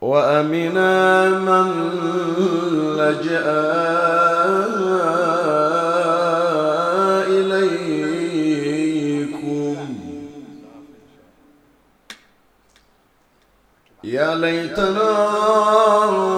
[0.00, 1.68] وأمنا من
[2.98, 3.48] لجأ
[7.28, 9.76] إليكم.
[14.04, 16.37] يا ليتنا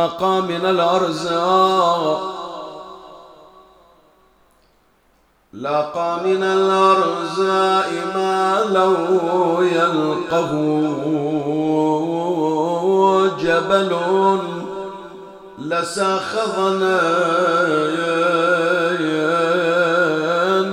[0.00, 2.20] لاقى من الأرزاق.
[5.52, 10.52] لاقى من الأرزاء ما لو يلقه
[13.40, 13.92] جبل
[15.58, 17.00] لساخذنا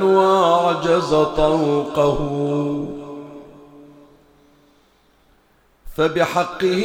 [0.04, 2.20] وأعجز طوقه.
[5.98, 6.84] فبحقه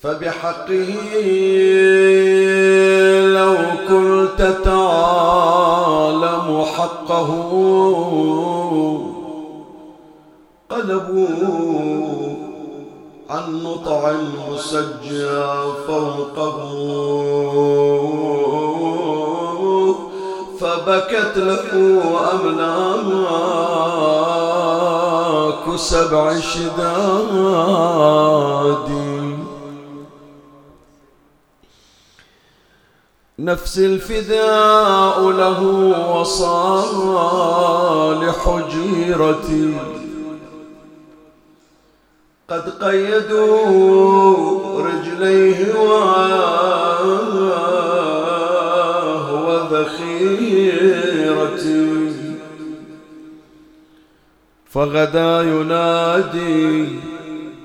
[0.00, 0.90] فبحقه
[3.20, 3.56] لو
[3.88, 7.30] كنت تعلم حقه
[10.70, 12.34] قلبوا
[13.30, 14.12] عن نطع
[14.50, 15.40] مسجى
[15.86, 16.60] فوقه
[20.60, 23.00] فبكت له أملاك
[25.76, 27.70] سبع شداد
[33.40, 35.62] نفس الفداء له
[36.16, 37.40] وصالح
[38.70, 39.74] جيرتي.
[42.48, 45.90] قد قيدوا رجليه وهو
[49.72, 51.20] ذخيرتي.
[54.70, 56.88] فغدا ينادي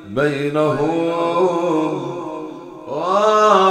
[0.07, 2.14] بينهم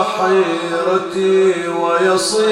[0.05, 2.51] وحيرتي ويصيح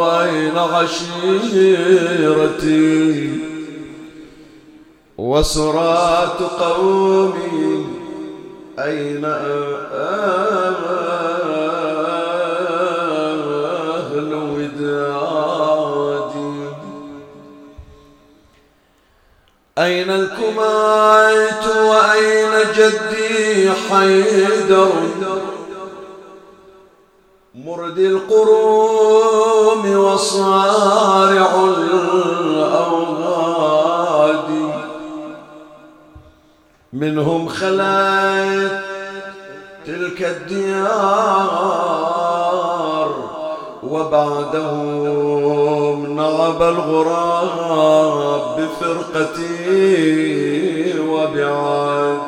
[0.00, 2.10] وأين عشيرتي؟
[5.18, 7.86] وسرات قومي
[8.78, 10.99] أين أهل
[19.80, 24.92] أين الكميت وأين جدي حيدر؟
[27.54, 33.00] مرد القروم وصارع الأوغاد.
[36.92, 38.80] منهم خلت
[39.86, 40.90] تلك الديار
[43.82, 44.90] وبعدهم
[46.16, 49.90] نعب الغراب بفرقتي
[51.00, 52.20] وبعاد.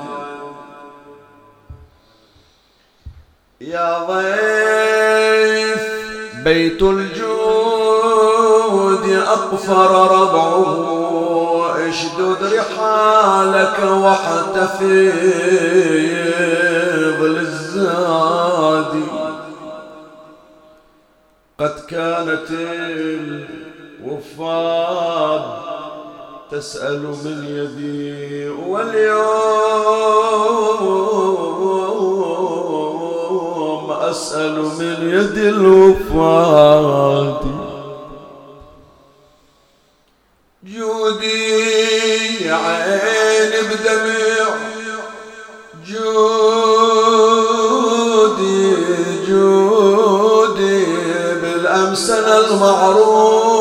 [3.61, 5.83] يا ضيف
[6.45, 8.03] بيت الجود
[9.27, 9.91] أقفر
[10.21, 14.83] ربعه اشدد رحالك واحتفظ
[17.23, 18.95] للزاد.
[21.59, 22.49] قد كانت
[24.03, 25.43] الوفاد
[26.51, 29.23] تسأل من يدي واليوم
[33.89, 37.41] وأسأل من يد الوفاة
[40.65, 44.49] جودي عين بدمع.
[45.87, 47.15] جودي
[49.29, 50.85] جودي
[51.43, 53.52] بالأمسن المعروف.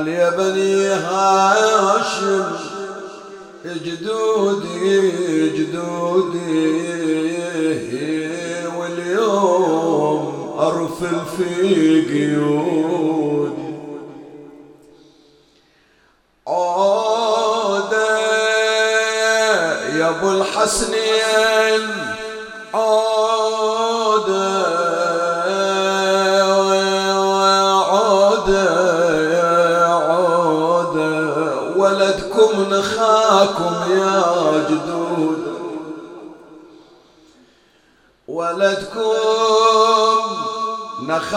[0.00, 2.44] وعلي بني هاشم.
[3.64, 5.00] جدودي
[5.50, 6.40] جدودي
[8.78, 10.22] واليوم
[10.58, 13.69] أرفل في قيودي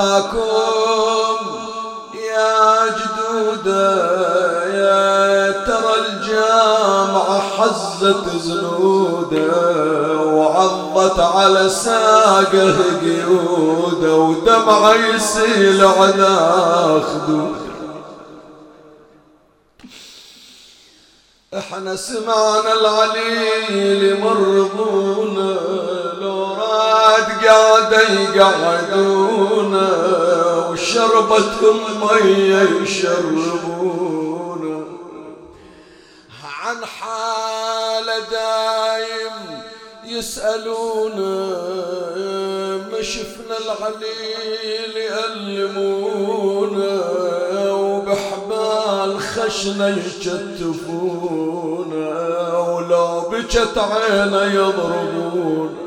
[0.03, 1.45] نخاكم
[2.13, 3.95] يا جدودة
[4.65, 17.63] يا ترى الجامعة حزت زنودة وعضت على ساقه قيودة ودمعة يسيل على خدود
[21.57, 25.57] إحنا سمعنا العليل مرضونا
[26.21, 28.09] لو راد قاعدة
[30.69, 34.83] وشربتهم مية يشربونا
[36.63, 39.35] عن حالة دايم
[40.05, 41.45] يسألونا
[42.91, 46.95] ما شفنا العليل يألمونا
[47.71, 52.07] وبحبال خشنا يشتفونا
[52.57, 55.82] ولو بجت عينا يضربونا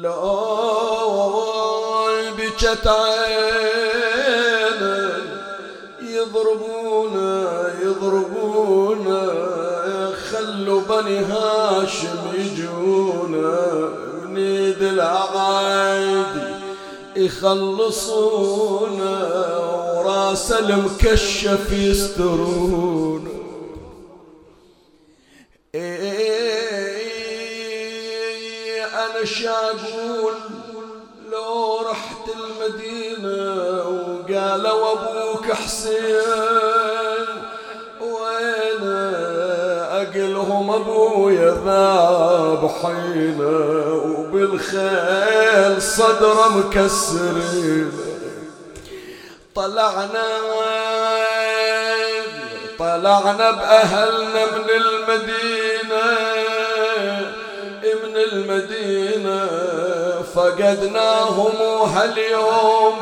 [0.00, 1.10] لو
[2.38, 4.30] بجت عينا
[6.02, 9.22] يضربونا يضربونا
[10.30, 13.58] خلوا بني هاشم يجونا.
[14.24, 16.26] بنيد العقايد
[17.16, 18.68] يخلصونا
[19.96, 23.39] وراس المكشف يسترونا.
[29.24, 30.34] شاقول
[31.30, 33.38] لو رحت المدينة
[33.88, 37.26] وقالوا أبوك حسين
[38.00, 38.84] وين
[40.00, 43.56] أقلهم أبويا ذاب حينا
[44.18, 47.92] وبالخيل صدره مكسرين.
[49.54, 50.28] طلعنا
[52.78, 54.59] طلعنا بأهلنا من
[58.32, 59.46] المدينة
[60.34, 62.94] فقدناهم وهاليوم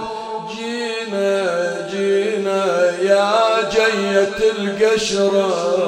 [0.56, 5.78] جينا جينا يا جية القشرة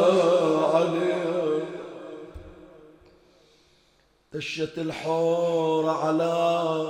[4.33, 6.87] دشت الحور على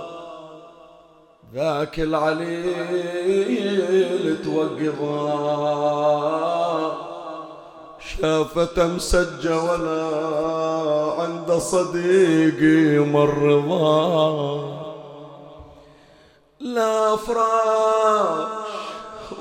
[1.55, 3.17] ذاك العليل
[4.45, 5.71] توقظا
[8.21, 10.07] شافته مسجى ولا
[11.19, 14.61] عند صديقي مرضى.
[16.61, 18.49] لا فراش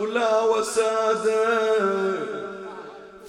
[0.02, 1.46] ولا وسادة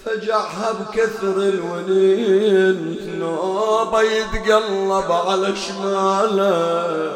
[0.05, 2.97] فجعها بكثر الونين.
[3.19, 7.11] نوبة يتقلب على شماله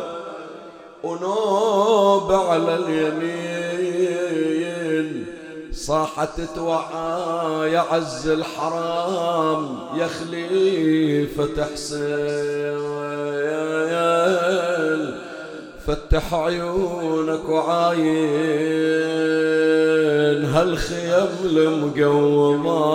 [1.04, 4.55] ونوب على اليمين.
[5.88, 12.76] صاحت توعى يا عز الحرام يا خليفة حسين
[15.88, 18.06] فتح عيونك وعاين
[20.46, 22.86] هالخيم المقومة.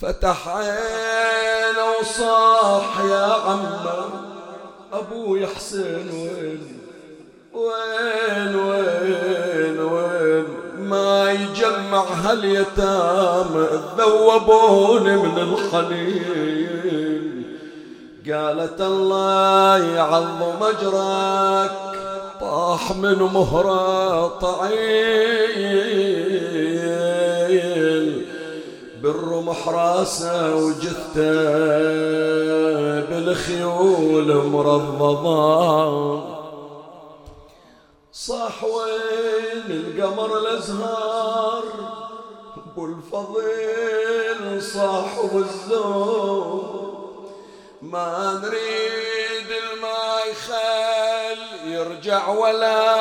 [0.00, 4.04] فتح عينه وصاح يا عمه
[4.92, 6.79] أبوي حسين وين
[7.54, 10.44] وين وين وين؟
[10.78, 13.66] ما يجمع هاليتامى
[13.98, 16.80] ذوبوني من الخليل.
[18.32, 21.72] قالت الله يعظم أجرك
[22.40, 25.30] طاح من مهرة طعيل.
[29.02, 31.20] بالرمح راسه وجثته
[33.00, 36.39] بالخيول مرضضة.
[38.26, 41.64] صاح وين القمر الأزهار
[42.56, 47.00] أبو الفضيل صاحب الزور
[47.82, 52.96] ما نريد الماي خل يرجع ولا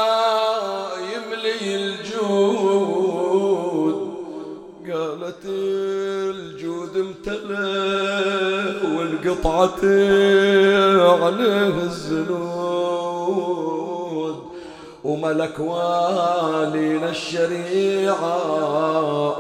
[0.98, 3.20] يملي الجود.
[4.92, 7.60] قالت الجود امتلأ
[8.98, 9.84] والقطعة
[11.24, 12.49] عليه الزنود
[15.10, 18.38] وملك والينا الشريعة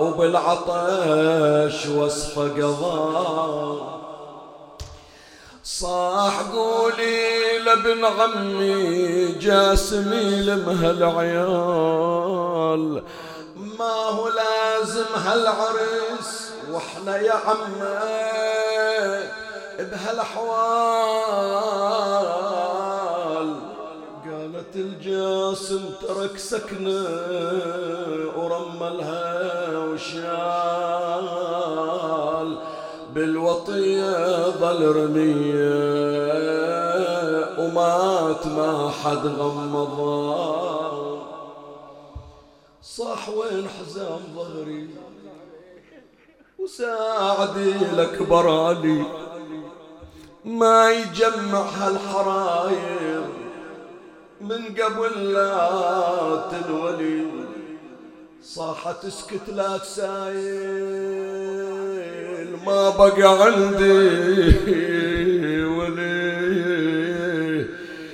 [0.01, 3.99] وبالعطش وصف قضاء.
[5.63, 12.23] صاح قولي لابن عمي جاسمي لمها العيال.
[13.79, 17.99] ما هو لازم هالعرس وإحنا يا عمي
[19.79, 21.29] بهالأحوال.
[22.09, 22.48] قالت
[24.79, 27.07] الجاسم ترك سكنه
[28.37, 31.29] ورملها وشال
[33.13, 35.99] بالوطية ظل رمية
[37.59, 41.19] ومات ما حد غمضه.
[42.81, 44.87] صاح وين حزام ظهري
[46.59, 49.03] وساعدي الأكبر علي
[50.45, 53.48] ما يجمع هالحراير
[54.41, 57.25] من قبل لا تنولي.
[58.43, 60.39] صاحت اسكت لا تسايل
[62.65, 64.55] ما بقى عندي
[65.65, 66.19] ولي.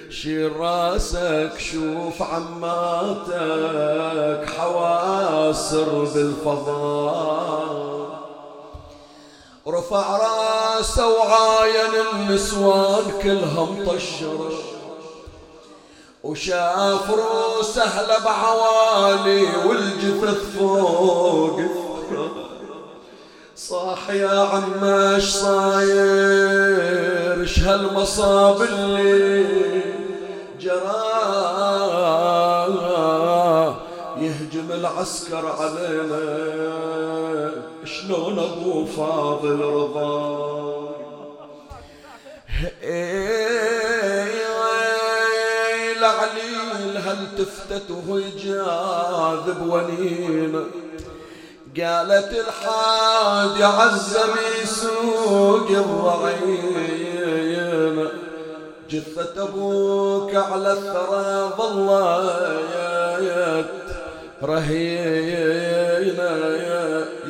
[0.10, 3.30] شيل راسك شوف عماتك
[4.50, 7.76] حواسر بالفضاء
[9.68, 14.52] رفع راسه وعاين النسوان كلها مطشرة
[16.26, 21.60] وشاف روسه سهلة بعوالي والجثث فوق.
[23.56, 26.64] صاح يا عماش صاير
[27.44, 29.46] اش هالمصاب اللي
[30.60, 31.06] جراه
[34.18, 36.46] يهجم العسكر علينا
[37.86, 40.46] شلون أبو فاضل رضا؟
[47.90, 50.66] وهو يجاذب ونينه
[51.78, 57.16] قالت الحاد عزم يسوق الضعين
[58.90, 62.86] جثة أبوك على الثرى ظلت
[64.44, 66.24] رهينة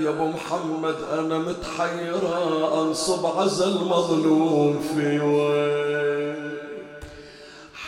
[0.04, 5.85] يا أبو محمد أنا متحيرة أنصب عزل مظلوم في وين؟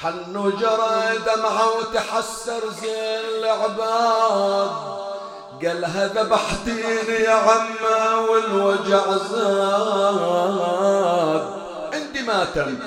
[0.02, 4.72] حن وجرى دمعة وتحسر زين العباد.
[5.64, 8.02] قالها ذبحتيني يا عمه
[8.32, 10.78] والوجع زاد.
[11.94, 12.78] عندي ماتم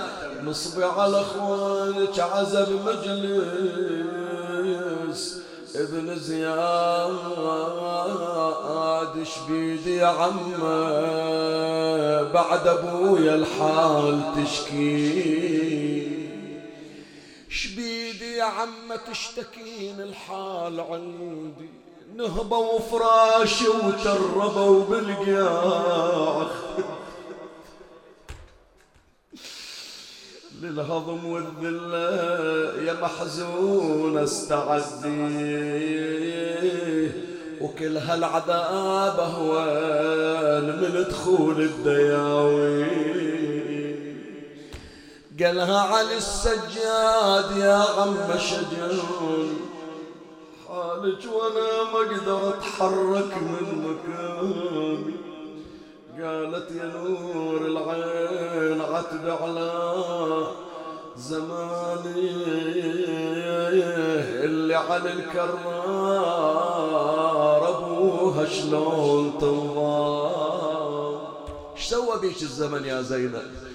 [0.45, 4.21] نصبي على اخوانك عزب مجلس
[5.77, 6.65] ابن زياد
[9.25, 10.63] شبيدي يا عمه
[12.23, 15.90] بعد أبويا الحال تشكي
[17.51, 21.69] شبيدي يا عمة تشتكين الحال عندي.
[22.17, 26.47] نهبوا فراشي وتربوا بالقياع
[30.63, 35.11] للهضم والذلة يا محزون استعدي.
[37.61, 43.40] وكل هالعذاب اهوال من دخول الدياوي.
[45.43, 49.61] قالها علي السجاد يا عم شجون.
[50.69, 55.15] حالك وأنا ما أقدر اتحرك من مكاني
[56.23, 59.71] قالت يا نور العين عتب على
[61.17, 62.31] زماني.
[64.45, 65.59] اللي على الكرار
[67.69, 71.19] ابوها شلون تنظام
[71.77, 73.70] إيش سوى بيش الزمن يا زينب؟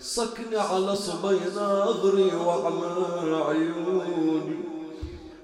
[0.00, 4.56] صكني على صبي ناظري وعمى عيوني.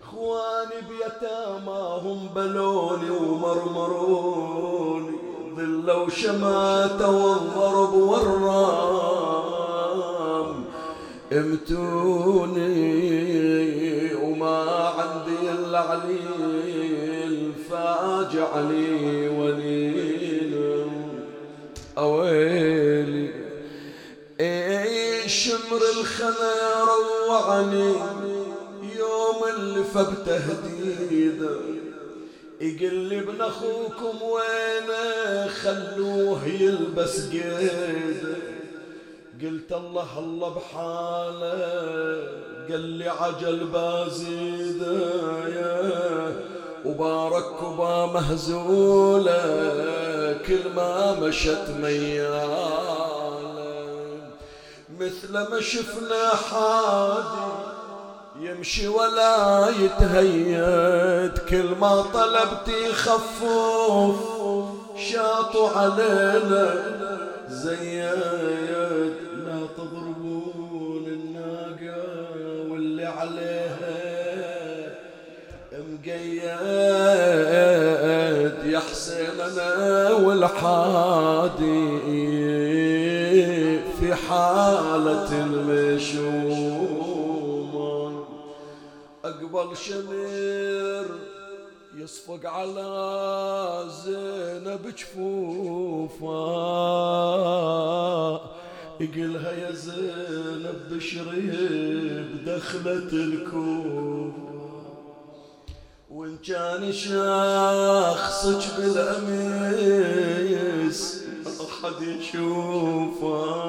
[0.03, 4.37] إخواني بيتاماهم بلوني ومرمروني.
[5.57, 9.47] ذل وشماتة والضرب والرام.
[11.33, 12.75] امتوني
[14.15, 14.59] وما
[14.99, 19.26] عندي الا عليل فاجعلي وليل
[25.77, 26.55] شمر الخنا
[26.85, 27.95] روعني
[28.97, 29.85] يوم اللي
[32.95, 38.37] لي ابن أخوكم وينه خلوه يلبس قيده
[39.43, 41.57] قلت الله الله بحاله
[42.71, 45.11] قال لي عجل بازيده
[46.85, 49.43] وبارك كبا مهزولة
[50.47, 53.06] كل ما مشت مياله
[55.01, 57.53] مثل ما شفنا حادي
[58.41, 64.17] يمشي ولا يتهيد كل ما طلبت يخفف
[65.13, 66.75] شاطوا علينا
[67.49, 72.05] زياد لا تضربون الناقة
[72.71, 73.97] واللي عليها
[75.73, 76.43] مقيد.
[78.65, 81.77] يا حسين أنا والحادي
[85.97, 87.75] المشوم
[89.25, 91.07] أقبل شمير
[91.97, 96.37] يصفق على زينب جفوفا.
[99.01, 101.51] يقلها يا زينب بشري
[102.23, 104.33] بدخلة الكوفة.
[106.11, 110.17] وإن كان شخصك بالأميس
[111.47, 113.67] أحد يشوفه.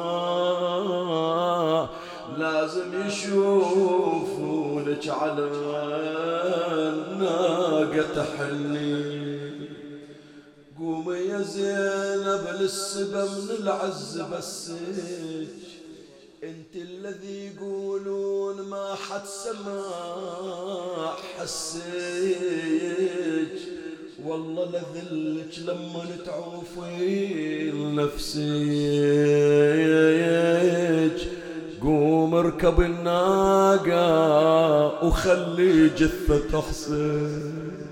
[2.77, 5.43] لازم يشوفونك على
[6.77, 9.17] الناقة تحني
[10.79, 14.77] قومي يا زينب للسبا من العز بسك
[16.43, 22.37] انت الذي يقولون ما حد سمع حسيك
[24.25, 28.37] والله لذلك لما تعوفي لنفسك
[31.87, 34.03] قوم اركب الناقة
[35.05, 37.87] وخلي جثة حسين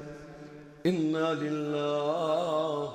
[0.86, 2.94] إنا لله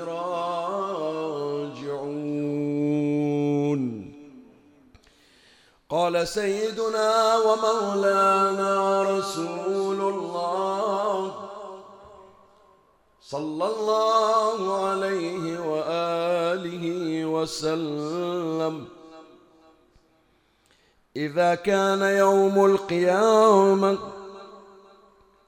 [0.03, 1.35] راجعون.
[5.89, 9.64] قال سيدنا ومولانا رسول
[13.29, 18.85] صلى الله عليه وآله وسلم.
[21.15, 23.97] إذا كان يوم القيامة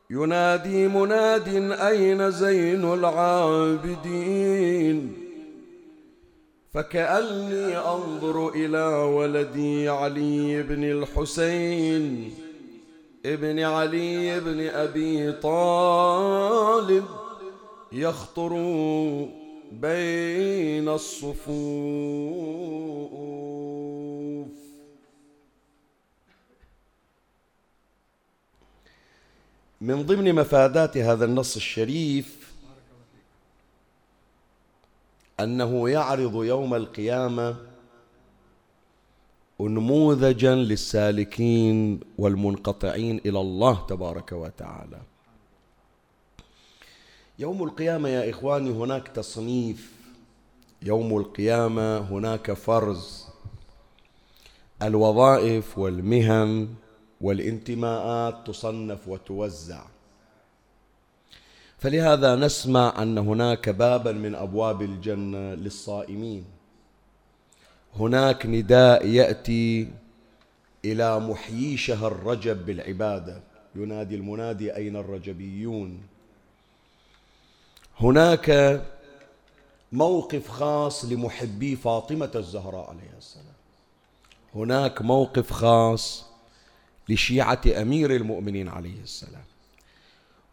[0.09, 4.37] ينادي مناد أين زين العابدين؟
[6.73, 12.33] فكأني أنظر إلى ولدي علي بن الحسين
[13.25, 17.05] ابن علي بن أبي طالب.
[17.97, 18.53] يخطر
[19.71, 21.37] بين الصفوف.
[29.81, 32.53] من ضمن مفادات هذا النص الشريف
[35.39, 37.55] أنه يعرض يوم القيامة
[39.61, 45.01] انموذجا للسالكين والمنقطعين إلى الله تبارك وتعالى.
[47.39, 49.91] يوم القيامة يا إخواني هناك تصنيف.
[50.81, 53.25] يوم القيامة هناك فرز.
[54.81, 56.67] الوظائف والمهن
[57.21, 59.83] والانتماءات تصنف وتوزع.
[61.77, 66.45] فلهذا نسمع أن هناك بابا من أبواب الجنة للصائمين.
[67.95, 69.87] هناك نداء يأتي
[70.85, 73.41] إلى محيي شهر رجب بالعبادة.
[73.75, 76.01] ينادي المنادي أين الرجبيون؟
[77.99, 78.81] هناك
[79.91, 83.45] موقف خاص لمحبي فاطمة الزهراء عليه السلام.
[84.55, 86.25] هناك موقف خاص
[87.09, 89.43] لشيعة أمير المؤمنين عليه السلام.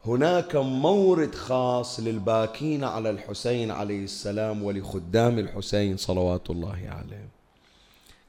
[0.07, 7.29] هناك مورد خاص للباكين على الحسين عليه السلام ولخدام الحسين صلوات الله عليه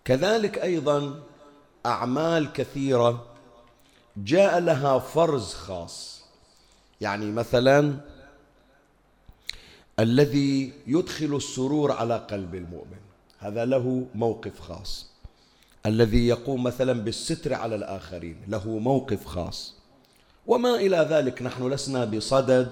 [0.05, 1.19] كذلك أيضا
[1.85, 3.25] أعمال كثيرة
[4.17, 6.21] جاء لها فرز خاص.
[7.01, 8.14] يعني مثلا
[9.99, 12.97] الذي يدخل السرور على قلب المؤمن.
[13.39, 15.07] هذا له موقف خاص.
[15.85, 19.75] الذي يقوم مثلا بالستر على الآخرين له موقف خاص.
[20.47, 22.71] وما إلى ذلك نحن لسنا بصدد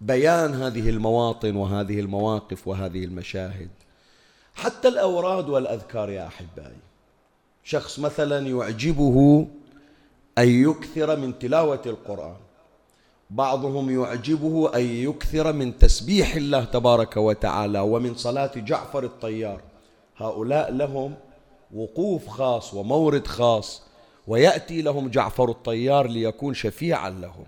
[0.00, 3.70] بيان هذه المواطن وهذه المواقف وهذه المشاهد.
[4.54, 6.82] حتى الأوراد والأذكار يا أحبائي.
[7.64, 9.46] شخص مثلا يعجبه
[10.38, 12.36] أن يكثر من تلاوة القرآن.
[13.32, 19.60] بعضهم يعجبه أن يكثر من تسبيح الله تبارك وتعالى ومن صلاة جعفر الطيار.
[20.16, 21.14] هؤلاء لهم
[21.74, 23.82] وقوف خاص ومورد خاص
[24.26, 27.44] ويأتي لهم جعفر الطيار ليكون شفيعا لهم.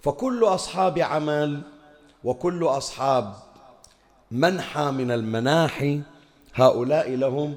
[0.00, 1.62] فكل أصحاب عمل
[2.24, 3.34] وكل أصحاب
[4.30, 6.00] منحى من المناحي
[6.54, 7.56] هؤلاء لهم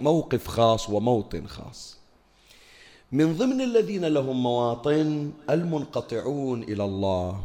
[0.00, 1.99] موقف خاص وموطن خاص.
[3.12, 7.44] من ضمن الذين لهم مواطن المنقطعون إلى الله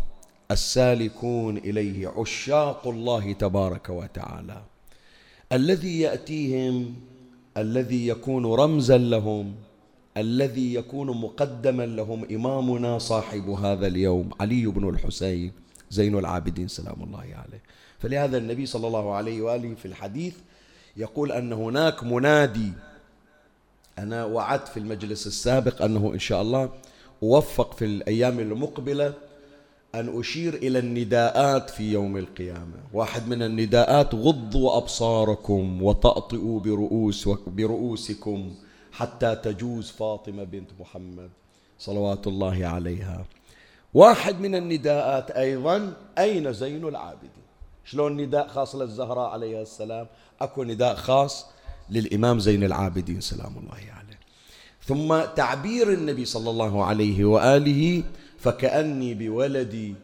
[0.52, 4.62] السالكون إليه عشاق الله تبارك وتعالى.
[5.52, 6.94] الذي يأتيهم
[7.58, 9.54] الذي يكون رمزا لهم
[10.18, 15.52] الذي يكون مقدما لهم إمامنا صاحب هذا اليوم علي بن الحسين
[15.90, 17.62] زين العابدين سلام الله عليه.
[18.00, 20.36] فلهذا النبي صلى الله عليه وآله في الحديث
[20.98, 22.72] يقول أن هناك منادي
[24.00, 26.70] أنا وعدت في المجلس السابق أنه إن شاء الله
[27.24, 29.14] أوفق في الأيام المقبلة
[29.96, 32.78] أن أشير إلى النداءات في يوم القيامة.
[32.94, 38.56] واحد من النداءات غضوا أبصاركم وتأطئوا برؤوس برؤوسكم
[38.92, 41.30] حتى تجوز فاطمة بنت محمد
[41.80, 43.26] صلوات الله عليها.
[43.94, 47.46] واحد من النداءات أيضا أين زين العابدين؟
[47.86, 50.08] شلون نداء خاص للزهراء عليها السلام؟
[50.42, 51.46] أكو نداء خاص
[51.90, 54.20] للإمام زين العابدين سلام الله عليه.
[54.86, 58.04] ثم تعبير النبي صلى الله عليه وآله
[58.40, 59.96] فكأني بولدي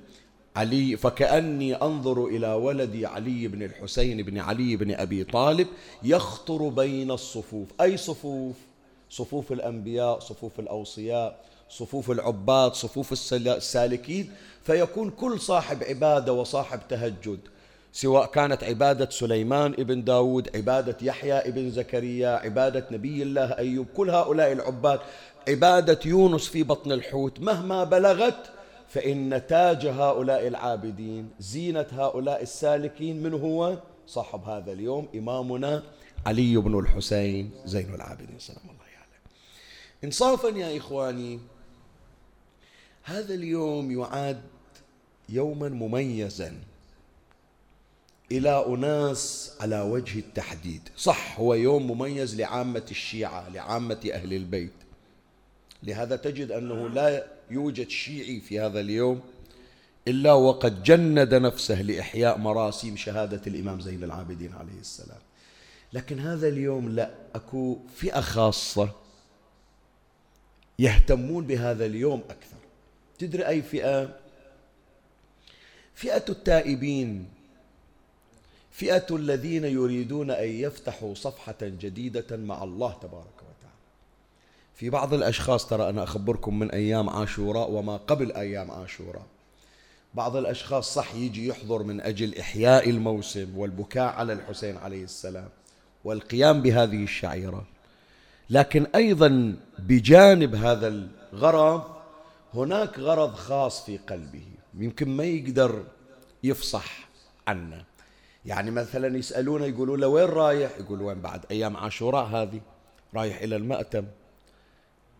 [0.56, 5.68] علي فكأني أنظر إلى ولدي علي بن الحسين بن علي بن أبي طالب
[6.04, 7.68] يخطر بين الصفوف.
[7.82, 8.56] أي صفوف؟
[9.10, 14.32] صفوف الأنبياء صفوف الأوصياء صفوف العباد صفوف السالكين.
[14.64, 17.40] فيكون كل صاحب عبادة وصاحب تهجد.
[17.94, 24.10] سواء كانت عبادة سليمان ابن داود عبادة يحيى ابن زكريا عبادة نبي الله أيوب كل
[24.10, 25.00] هؤلاء العباد
[25.48, 28.52] عبادة يونس في بطن الحوت مهما بلغت
[28.88, 33.78] فإن تاج هؤلاء العابدين زينة هؤلاء السالكين من هو؟
[34.08, 35.84] صاحب هذا اليوم إمامنا
[36.26, 38.40] علي بن الحسين زين العابدين.
[38.40, 39.20] سلام الله عليه.
[40.04, 41.40] إنصافا يا إخواني
[43.04, 44.42] هذا اليوم يعد
[45.30, 46.54] يوما مميزا.
[48.32, 50.90] إلى أناس على وجه التحديد.
[50.98, 54.74] صح هو يوم مميز لعامة الشيعة لعامة أهل البيت.
[55.84, 59.22] لهذا تجد أنه لا يوجد شيعي في هذا اليوم
[60.08, 65.20] إلا وقد جند نفسه لإحياء مراسيم شهادة الإمام زين العابدين عليه السلام.
[65.94, 68.90] لكن هذا اليوم لا أكو فئة خاصة
[70.80, 72.58] يهتمون بهذا اليوم أكثر.
[73.20, 74.16] تدري أي فئة؟
[75.96, 77.30] فئة التائبين.
[78.72, 83.76] فئة الذين يريدون أن يفتحوا صفحة جديدة مع الله تبارك وتعالى.
[84.76, 89.26] في بعض الأشخاص ترى أنا أخبركم من أيام عاشوراء وما قبل أيام عاشوراء.
[90.14, 95.50] بعض الأشخاص صح يجي يحضر من أجل إحياء الموسم والبكاء على الحسين عليه السلام
[96.04, 97.66] والقيام بهذه الشعيرة.
[98.50, 100.88] لكن أيضا بجانب هذا
[101.34, 101.84] الغرض
[102.54, 104.46] هناك غرض خاص في قلبه.
[104.74, 105.84] يمكن ما يقدر
[106.44, 107.10] يفصح
[107.48, 107.86] عنه.
[108.46, 112.62] يعني مثلا يسألونه يقولوا له وين رايح؟ يقول وين بعد؟ أيام عاشوراء هذه
[113.16, 114.06] رايح إلى المأتم.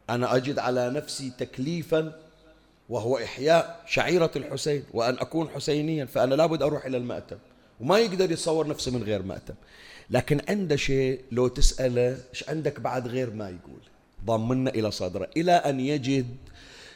[0.10, 2.20] أنا أجد على نفسي تكليفا
[2.90, 7.38] وهو إحياء شعيرة الحسين وأن أكون حسينيا فأنا لابد أروح إلى المأتم.
[7.80, 9.54] وما يقدر يتصور نفسه من غير مأتم.
[10.10, 13.82] لكن عنده شيء لو تسأله إيش عندك بعد غير ما يقول؟
[14.26, 15.30] ضمنا إلى صدره.
[15.38, 16.36] إلى أن يجد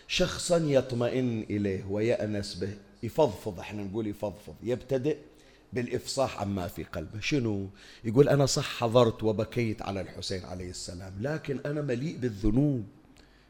[0.07, 2.73] شخصا يطمئن إليه ويأنس به.
[3.03, 4.55] يفضفض إحنا نقول يفضفض.
[4.63, 5.17] يبتدئ
[5.73, 7.19] بالإفصاح عما في قلبه.
[7.19, 7.69] شنو؟
[8.03, 12.83] يقول أنا صح حضرت وبكيت على الحسين عليه السلام لكن أنا مليء بالذنوب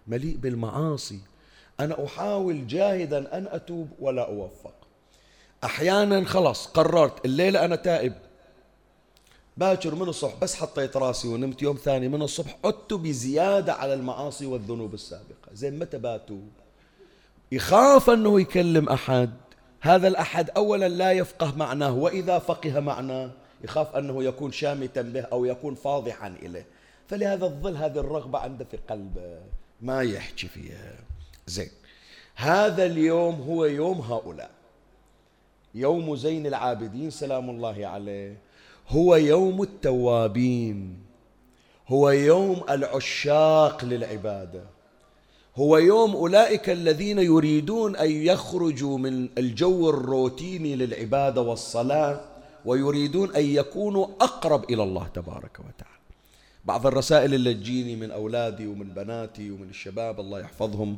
[0.08, 1.20] مليء بالمعاصي.
[1.80, 4.74] أنا أحاول جاهدا أن أتوب ولا أوفق.
[5.64, 8.14] أحيانا خلاص قررت الليلة أنا تائب.
[9.58, 14.46] باكر من الصبح بس حطيت راسي ونمت يوم ثاني من الصبح عدت بزيادة على المعاصي
[14.46, 15.54] والذنوب السابقة.
[15.54, 16.50] زين متى باتوب
[17.52, 19.30] يخاف أنه يكلم أحد.
[19.86, 23.32] هذا الأحد أولا لا يفقه معناه وإذا فقه معناه
[23.64, 26.66] يخاف أنه يكون شامتا به أو يكون فاضحا إليه.
[27.08, 29.38] فلهذا الظل هذه الرغبة عنده في قلبه
[29.82, 30.94] ما يحكي فيها.
[31.48, 31.70] زين.
[32.36, 34.50] هذا اليوم هو يوم هؤلاء.
[35.76, 38.38] يوم زين العابدين سلام الله عليه.
[38.90, 41.04] هو يوم التوابين.
[41.88, 44.64] هو يوم العشاق للعبادة.
[45.56, 52.22] هو يوم أولئك الذين يريدون أن يخرجوا من الجو الروتيني للعبادة والصلاة
[52.66, 55.96] ويريدون أن يكونوا أقرب إلى الله تبارك وتعالى.
[56.66, 60.98] بعض الرسائل اللي تجيني من أولادي ومن بناتي ومن الشباب الله يحفظهم.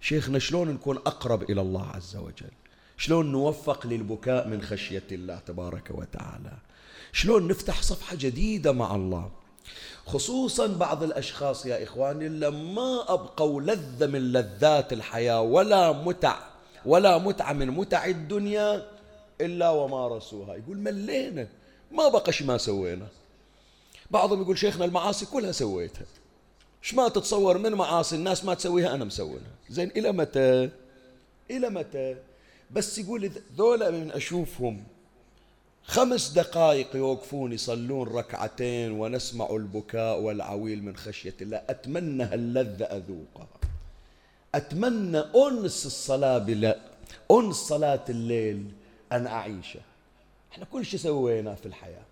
[0.00, 2.52] شيخنا شلون نكون أقرب إلى الله عز وجل؟
[2.96, 6.52] شلون نوفق للبكاء من خشية الله تبارك وتعالى؟
[7.12, 9.30] شلون نفتح صفحة جديدة مع الله؟
[10.06, 16.38] خصوصا بعض الأشخاص يا إخواني لما أبقوا لذة من لذات الحياة ولا متع
[16.86, 18.86] ولا متعة من متع الدنيا
[19.40, 21.48] إلا ومارسوها يقول ملينا
[21.92, 23.06] ما بقش ما سوينا.
[24.10, 26.06] بعضهم يقول شيخنا المعاصي كلها سويتها.
[26.84, 29.56] إيش ما تتصور من معاصي الناس ما تسويها أنا مسوينها.
[29.70, 30.70] زين إلى متى؟
[31.50, 32.16] إلى متى؟
[32.70, 34.84] بس يقول ذولا من أشوفهم
[35.86, 41.62] خمس دقائق يوقفون يصلون ركعتين ونسمع البكاء والعويل من خشية الله.
[41.70, 43.48] أتمنى هاللذة أذوقها.
[44.54, 46.78] أتمنى أنس الصلاة بلا
[47.30, 48.64] أنس صلاة الليل
[49.12, 49.80] أن أعيشه.
[50.52, 52.02] إحنا كل شيء سويناه في الحياة.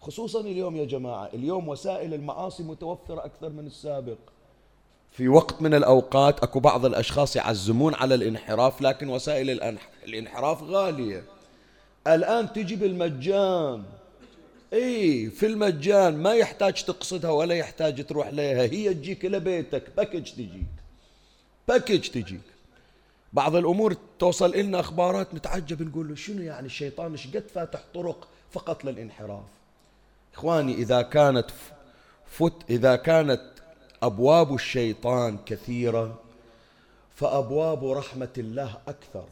[0.00, 4.18] خصوصا اليوم يا جماعة اليوم وسائل المعاصي متوفرة أكثر من السابق.
[5.12, 9.50] في وقت من الأوقات أكو بعض الأشخاص يعزمون على الانحراف لكن وسائل
[10.04, 11.24] الانحراف غالية.
[12.06, 13.84] الآن تجي بالمجان.
[14.72, 18.62] اي في المجان ما يحتاج تقصدها ولا يحتاج تروح لها.
[18.62, 20.66] هي تجيك إلى بيتك package تجيك.
[21.68, 22.40] package تجيك.
[23.32, 28.28] بعض الأمور توصل لنا أخبارات نتعجب نقول له شنو يعني الشيطان؟ إيش قد فاتح طرق
[28.50, 29.44] فقط للانحراف؟
[30.34, 31.46] إخواني إذا كانت
[32.26, 33.42] فت إذا كانت
[34.02, 36.20] أبواب الشيطان كثيرة
[37.14, 39.24] فأبواب رحمة الله أكثر.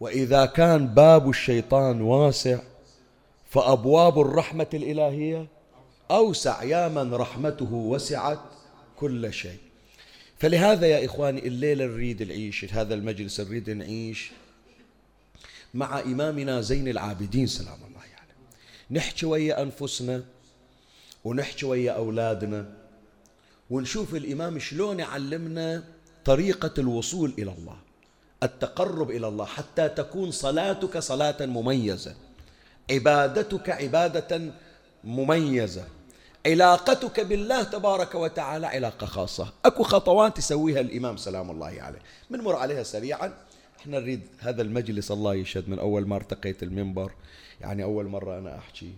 [0.00, 2.58] وإذا كان باب الشيطان واسع
[3.50, 5.46] فأبواب الرحمة الإلهية
[6.10, 8.40] أوسع يا من رحمته وسعت
[8.96, 9.58] كل شيء.
[10.38, 14.30] فلهذا يا إخواني الليلة نريد نعيش هذا المجلس نريد نعيش
[15.74, 18.32] مع إمامنا زين العابدين سلام الله يعني
[18.90, 20.24] نحكي ويا أنفسنا
[21.24, 22.74] ونحكي ويا أولادنا
[23.70, 25.84] ونشوف الإمام شلون يعلمنا
[26.24, 27.76] طريقة الوصول إلى الله.
[28.42, 32.14] التقرب إلى الله حتى تكون صلاتك صلاة مميزة
[32.90, 34.52] عبادتك عبادة
[35.04, 35.84] مميزة
[36.46, 39.52] علاقتك بالله تبارك وتعالى علاقة خاصة.
[39.64, 41.98] أكو خطوات يسويها الإمام سلام الله عليه.
[42.30, 43.32] بنمر عليها سريعا.
[43.80, 47.12] إحنا نريد هذا المجلس الله يشهد من أول ما ارتقيت المنبر.
[47.60, 48.92] يعني أول مرة أنا أحكي.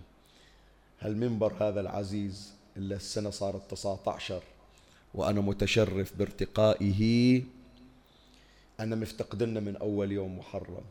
[1.01, 4.43] هالمنبر هذا العزيز الا السنة صارت 19
[5.15, 7.43] وأنا متشرف بارتقائه
[8.81, 10.85] أنا مفتقدنا من أول يوم محرم.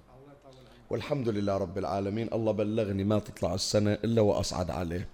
[0.89, 5.08] والحمد لله رب العالمين الله بلغني ما تطلع السنة إلا وأصعد عليه.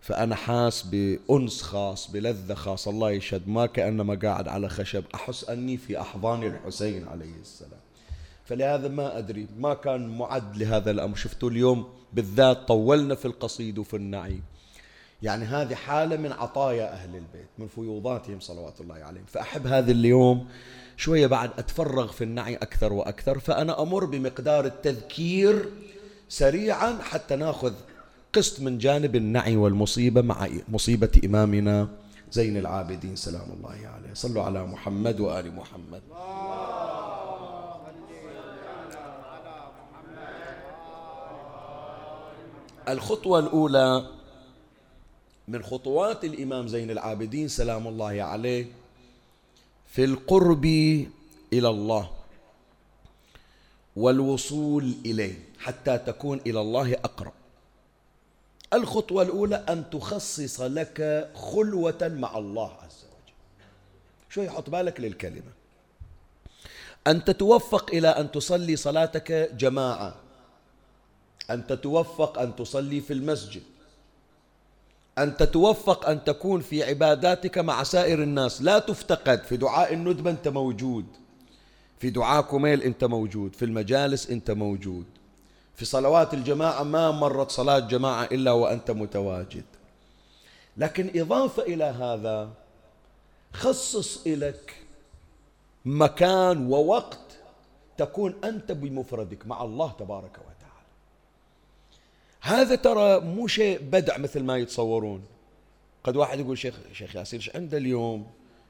[0.00, 5.76] فأنا حاس بأنس خاص بلذة خاص الله يشهد ما كأنما قاعد على خشب أحس أني
[5.76, 7.80] في أحضان الحسين عليه السلام.
[8.44, 11.16] فلهذا ما أدري ما كان معد لهذا الأمر.
[11.16, 14.40] شفتوا اليوم بالذات طولنا في القصيد وفي النعي
[15.22, 19.24] يعني هذه حالة من عطايا أهل البيت من فيوضاتهم صلوات الله عليهم.
[19.26, 20.48] فأحب هذا اليوم
[20.96, 25.68] شوية بعد أتفرغ في النعي أكثر وأكثر فأنا أمر بمقدار التذكير
[26.28, 27.72] سريعا حتى نأخذ
[28.32, 31.88] قسط من جانب النعي والمصيبة مع مصيبة إمامنا
[32.32, 34.14] زين العابدين سلام الله عليه.
[34.14, 36.02] صلوا على محمد وآل محمد.
[42.88, 44.15] الخطوة الأولى
[45.48, 48.66] من خطوات الإمام زين العابدين سلام الله عليه
[49.86, 50.64] في القرب
[51.52, 52.10] إلى الله
[53.96, 57.32] والوصول إليه حتى تكون إلى الله أقرب.
[58.72, 63.34] الخطوة الأولى أن تخصص لك خلوة مع الله عز وجل.
[64.30, 65.52] شو يحط بالك للكلمة؟
[67.06, 70.16] أن تتوفق إلى أن تصلي صلاتك جماعة.
[71.50, 73.62] أن تتوفق أن تصلي في المسجد.
[75.18, 78.62] أن تتوفق أن تكون في عباداتك مع سائر الناس.
[78.62, 79.44] لا تفتقد.
[79.44, 81.04] في دعاء الندبة أنت موجود.
[81.98, 83.54] في دعاء كميل أنت موجود.
[83.54, 85.04] في المجالس أنت موجود.
[85.74, 89.64] في صلوات الجماعة ما مرت صلاة جماعة إلا وأنت متواجد.
[90.76, 92.50] لكن إضافة إلى هذا
[93.52, 94.74] خصص لك
[95.84, 97.18] مكان ووقت
[97.98, 100.45] تكون أنت بمفردك مع الله تبارك وتعالى
[102.46, 105.24] هذا ترى مو شيء بدع مثل ما يتصورون.
[106.04, 108.26] قد واحد يقول شيخ شيخ ياسين إيش عنده اليوم؟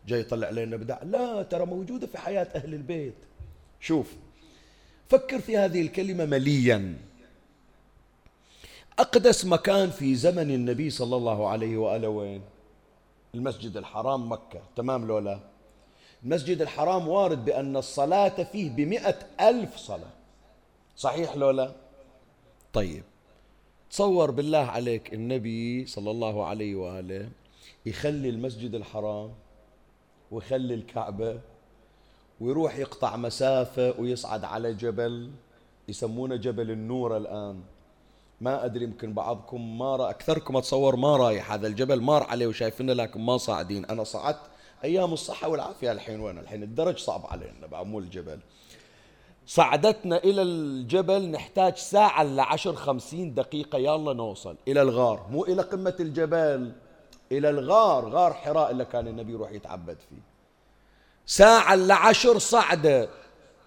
[0.07, 1.03] جاي يطلع علينا بدع.
[1.03, 3.15] لا ترى موجودة في حياة أهل البيت.
[3.81, 4.13] شوف
[5.09, 6.95] فكر في هذه الكلمة مليا.
[8.99, 12.43] أقدس مكان في زمن النبي صلى الله عليه وآله وين؟
[13.35, 14.63] المسجد الحرام مكة.
[14.77, 15.41] تمام لولا
[16.25, 20.13] المسجد الحرام وارد بأن الصلاة فيه بمئة ألف صلاة.
[20.97, 21.73] صحيح لولا
[22.73, 23.03] طيب.
[23.91, 27.29] تصور بالله عليك النبي صلى الله عليه وآله
[27.87, 29.31] يخلي المسجد الحرام
[30.31, 31.41] ويخلي الكعبة
[32.41, 35.31] ويروح يقطع مسافة ويصعد على جبل
[35.89, 37.61] يسمونه جبل النور الآن.
[38.41, 42.93] ما أدري يمكن بعضكم ما رأى أكثركم أتصور ما رايح هذا الجبل مار عليه وشايفينه
[42.93, 43.85] لكن ما صاعدين.
[43.85, 44.41] أنا صعدت
[44.85, 46.21] أيام الصحة والعافية الحين.
[46.21, 48.39] وين؟ الحين الدرج صعب علينا بعد مو الجبل.
[49.47, 53.79] صعدتنا إلى الجبل نحتاج ساعة إلا عشر خمسين دقيقة.
[53.79, 54.57] يلا نوصل.
[54.69, 55.27] إلى الغار.
[55.31, 56.73] مو إلى قمة الجبل.
[57.33, 58.09] إلى الغار.
[58.09, 60.23] غار حراء اللي كان النبي يروح يتعبد فيه.
[61.27, 61.95] ساعة إلا
[62.39, 63.09] صعدة.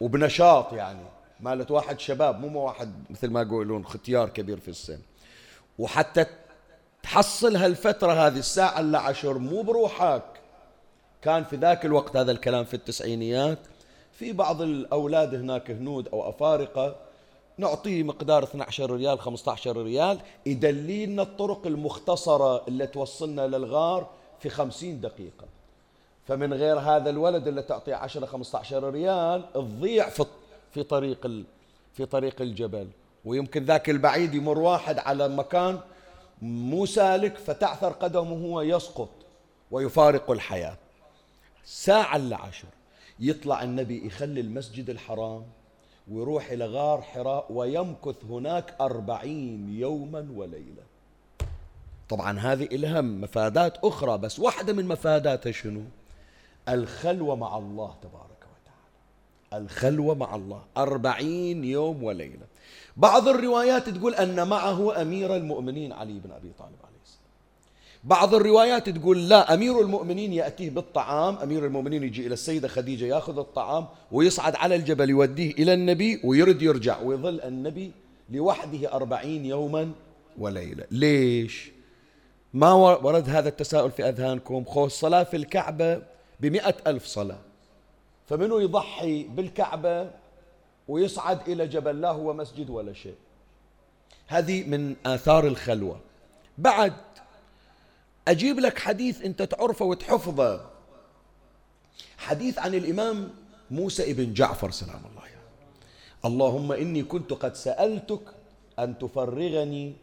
[0.01, 1.05] وبنشاط يعني.
[1.39, 2.39] مالت واحد شباب.
[2.39, 4.99] مو واحد مثل ما يقولون ختيار كبير في السن.
[5.79, 6.25] وحتى
[7.03, 8.99] تحصل هالفترة هذه الساعة إلا
[9.37, 10.23] مو بروحك.
[11.21, 13.59] كان في ذاك الوقت هذا الكلام في التسعينيات.
[14.19, 16.95] في بعض الأولاد هناك هنود أو أفارقة
[17.57, 25.45] نعطيه مقدار 12 ريال 15 ريال يدلينا الطرق المختصرة اللي توصلنا للغار في 50 دقيقة.
[26.27, 30.25] فمن غير هذا الولد اللي تعطيه 10 15 ريال تضيع في
[30.71, 31.27] في طريق
[31.93, 32.87] في طريق الجبل.
[33.25, 35.79] ويمكن ذاك البعيد يمر واحد على مكان
[36.41, 39.09] مو سالك فتعثر قدمه هو يسقط
[39.71, 40.77] ويفارق الحياة.
[41.65, 42.67] ساعة إلا عشر.
[43.19, 45.43] يطلع النبي يخلي المسجد الحرام
[46.11, 50.83] ويروح إلى غار حراء ويمكث هناك أربعين يوما وليلة
[52.09, 55.81] طبعا هذه إلها مفادات أخرى بس واحدة من مفاداتها شنو؟
[56.69, 59.63] الخلوة مع الله تبارك وتعالى.
[59.65, 62.45] الخلوة مع الله أربعين يوم وليلة
[62.97, 66.88] بعض الروايات تقول أن معه أمير المؤمنين علي بن أبي طالب
[68.03, 73.39] بعض الروايات تقول لا أمير المؤمنين يأتيه بالطعام أمير المؤمنين يجي إلى السيدة خديجة يأخذ
[73.39, 77.91] الطعام ويصعد على الجبل يوديه إلى النبي ويرد يرجع ويظل النبي
[78.29, 79.91] لوحده أربعين يوما
[80.37, 80.85] وليلة.
[80.91, 81.71] ليش؟
[82.53, 84.63] ما ورد هذا التساؤل في أذهانكم.
[84.63, 86.01] خو الصلاة في الكعبة
[86.39, 87.39] بمئة ألف صلاة.
[88.27, 90.11] فمنه يضحي بالكعبة
[90.87, 93.15] ويصعد إلى جبل؟ لا هو مسجد ولا شيء.
[94.27, 95.99] هذه من آثار الخلوة.
[96.57, 96.93] بعد
[98.27, 100.69] أجيب لك حديث أنت تعرفه وتحفظه.
[102.17, 103.29] حديث عن الإمام
[103.71, 105.39] موسى ابن جعفر سلام الله يعني.
[106.25, 108.21] اللهم إني كنت قد سألتك
[108.79, 109.93] أن تفرغني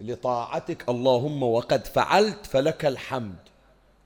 [0.00, 0.88] لطاعتك.
[0.88, 3.36] اللهم وقد فعلت فلك الحمد.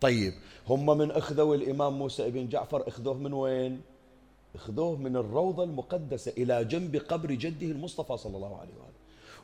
[0.00, 0.34] طيب
[0.68, 3.80] هم من أخذوا الإمام موسى ابن جعفر أخذوه من وين؟
[4.54, 8.89] أخذوه من الروضة المقدسة إلى جنب قبر جده المصطفى صلى الله عليه وآله.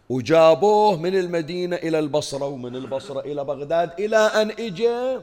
[0.08, 5.22] وجابوه من المدينة إلى البصرة ومن البصرة إلى بغداد إلى أن إجا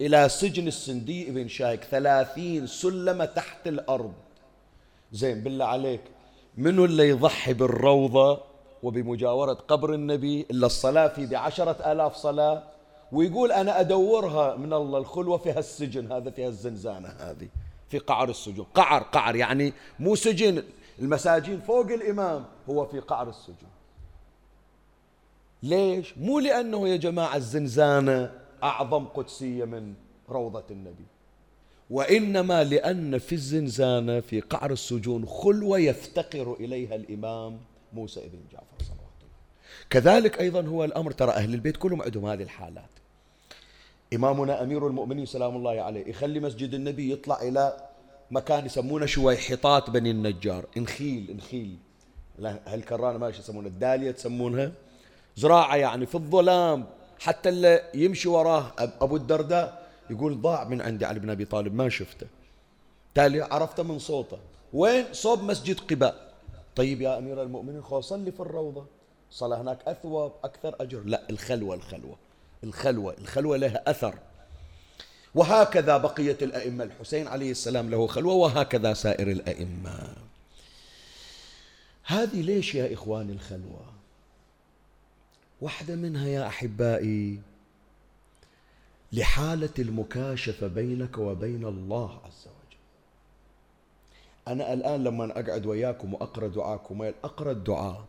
[0.00, 4.12] إلى سجن السندي بن شايك ثلاثين سلمة تحت الأرض.
[5.12, 6.00] زين بالله عليك
[6.58, 8.40] منو اللي يضحي بالروضة
[8.82, 12.62] وبمجاورة قبر النبي إلا الصلاة في بعشرة آلاف صلاة؟
[13.12, 17.48] ويقول أنا أدورها من الله الخلوة في هالسجن هذا في هالزنزانة هذه
[17.88, 18.66] في قعر السجون.
[18.74, 20.62] قعر قعر يعني مو سجن
[20.98, 23.73] المساجين فوق الإمام هو في قعر السجون.
[25.64, 28.30] ليش؟ مو لأنه يا جماعة الزنزانة
[28.62, 29.94] أعظم قدسية من
[30.28, 31.04] روضة النبي.
[31.90, 37.58] وإنما لأن في الزنزانة في قعر السجون خلوة يفتقر إليها الإمام
[37.92, 39.30] موسى بن جعفر صلى الله عليه وسلم.
[39.90, 42.90] كذلك أيضا هو الأمر ترى أهل البيت كلهم عندهم هذه الحالات.
[44.14, 47.88] إمامنا أمير المؤمنين سلام الله عليه يخلي مسجد النبي يطلع إلى
[48.30, 50.66] مكان يسمونه شويحطات بني النجار.
[50.76, 51.76] إنخيل إنخيل.
[52.66, 54.72] هالكرانة ما يسمونها الدالية تسمونها.
[55.36, 56.86] زراعة يعني في الظلام.
[57.20, 61.88] حتى اللي يمشي وراه أبو الدرداء يقول ضاع من عندي علي بن أبي طالب ما
[61.88, 62.26] شفته.
[63.14, 64.38] تالي عرفته من صوته.
[64.72, 66.34] وين؟ صوب مسجد قباء.
[66.76, 68.86] طيب يا أمير المؤمنين خو صلي في الروضة.
[69.30, 71.00] صلاة هناك أثوب أكثر أجر.
[71.04, 72.16] لا الخلوة الخلوة.
[72.64, 74.14] الخلوة الخلوة لها أثر.
[75.34, 76.84] وهكذا بقية الأئمة.
[76.84, 80.14] الحسين عليه السلام له خلوة وهكذا سائر الأئمة.
[82.04, 83.93] هذه ليش يا إخواني الخلوة؟
[85.60, 87.38] واحدة منها يا أحبائي
[89.12, 92.78] لحالة المكاشفة بينك وبين الله عز وجل.
[94.48, 98.04] أنا الآن لما أقعد وياكم وأقرأ دعاكم أقرأ الدعاء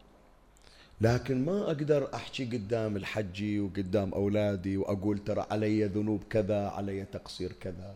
[1.02, 7.52] لكن ما أقدر أحكي قدام الحجي وقدام أولادي وأقول ترى علي ذنوب كذا علي تقصير
[7.52, 7.96] كذا.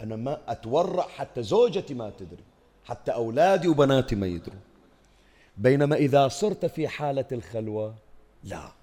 [0.00, 2.42] أنا ما أتورع حتى زوجتي ما تدري
[2.84, 4.60] حتى أولادي وبناتي ما يدروا
[5.56, 7.94] بينما إذا صرت في حالة الخلوة
[8.44, 8.79] لا.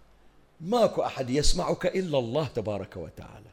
[0.62, 3.48] ماكو أحد يسمعك إلا الله تبارك وتعالى.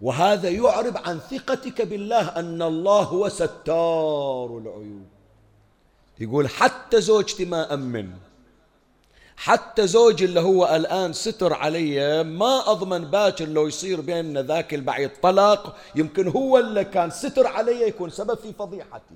[0.00, 5.06] وهذا يعرب عن ثقتك بالله أن الله هو ستار العيوب.
[6.20, 8.10] يقول حتى زوجتي ما أمن.
[9.36, 15.10] حتى زوجي اللي هو الآن ستر علي ما أضمن باكر لو يصير بيننا ذاك البعيد
[15.22, 15.76] طلاق.
[15.94, 19.14] يمكن هو اللي كان ستر علي يكون سبب في فضيحتي.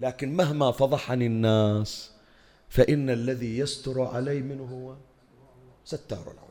[0.00, 2.10] لكن مهما فضحني الناس
[2.68, 4.94] فإن الذي يستر علي منه هو
[5.84, 6.49] ستار العيوب.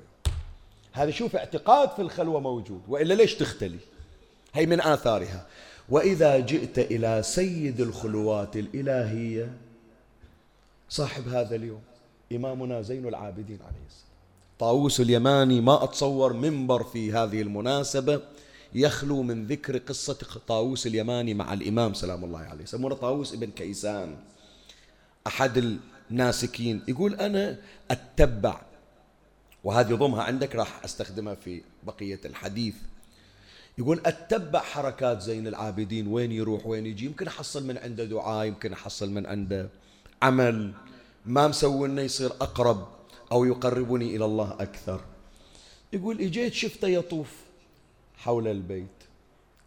[0.91, 3.79] هذا شوف اعتقاد في الخلوة موجود وإلا ليش تختلي؟
[4.53, 5.47] هي من آثارها.
[5.89, 9.51] وإذا جئت إلى سيد الخلوات الإلهية
[10.89, 11.81] صاحب هذا اليوم
[12.31, 14.09] إمامنا زين العابدين عليه السلام.
[14.59, 18.21] طاووس اليماني ما أتصور منبر في هذه المناسبة
[18.73, 20.17] يخلو من ذكر قصة
[20.47, 24.17] طاووس اليماني مع الإمام سلام الله عليه يسمونه طاووس ابن كيسان
[25.27, 25.77] أحد
[26.11, 26.81] الناسكين.
[26.87, 27.57] يقول أنا
[27.91, 28.61] أتبع
[29.63, 32.75] وهذه ضمها عندك راح أستخدمها في بقية الحديث.
[33.77, 36.07] يقول أتبع حركات زين العابدين.
[36.07, 39.69] وين يروح؟ وين يجي؟ يمكن أحصل من عنده دعاء يمكن أحصل من عنده
[40.21, 40.73] عمل.
[41.25, 42.87] ما مسوي انه يصير أقرب
[43.31, 45.01] أو يقربني إلى الله أكثر.
[45.93, 47.31] يقول إجيت شفته يطوف
[48.17, 48.85] حول البيت.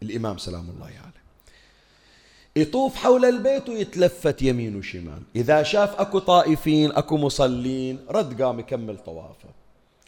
[0.03, 0.95] الإمام سلام الله عليه.
[0.95, 1.13] يعني.
[2.55, 5.21] يطوف حول البيت ويتلفت يمين وشمال.
[5.35, 9.62] إذا شاف أكو طائفين أكو مصلين رد قام يكمل طوافه.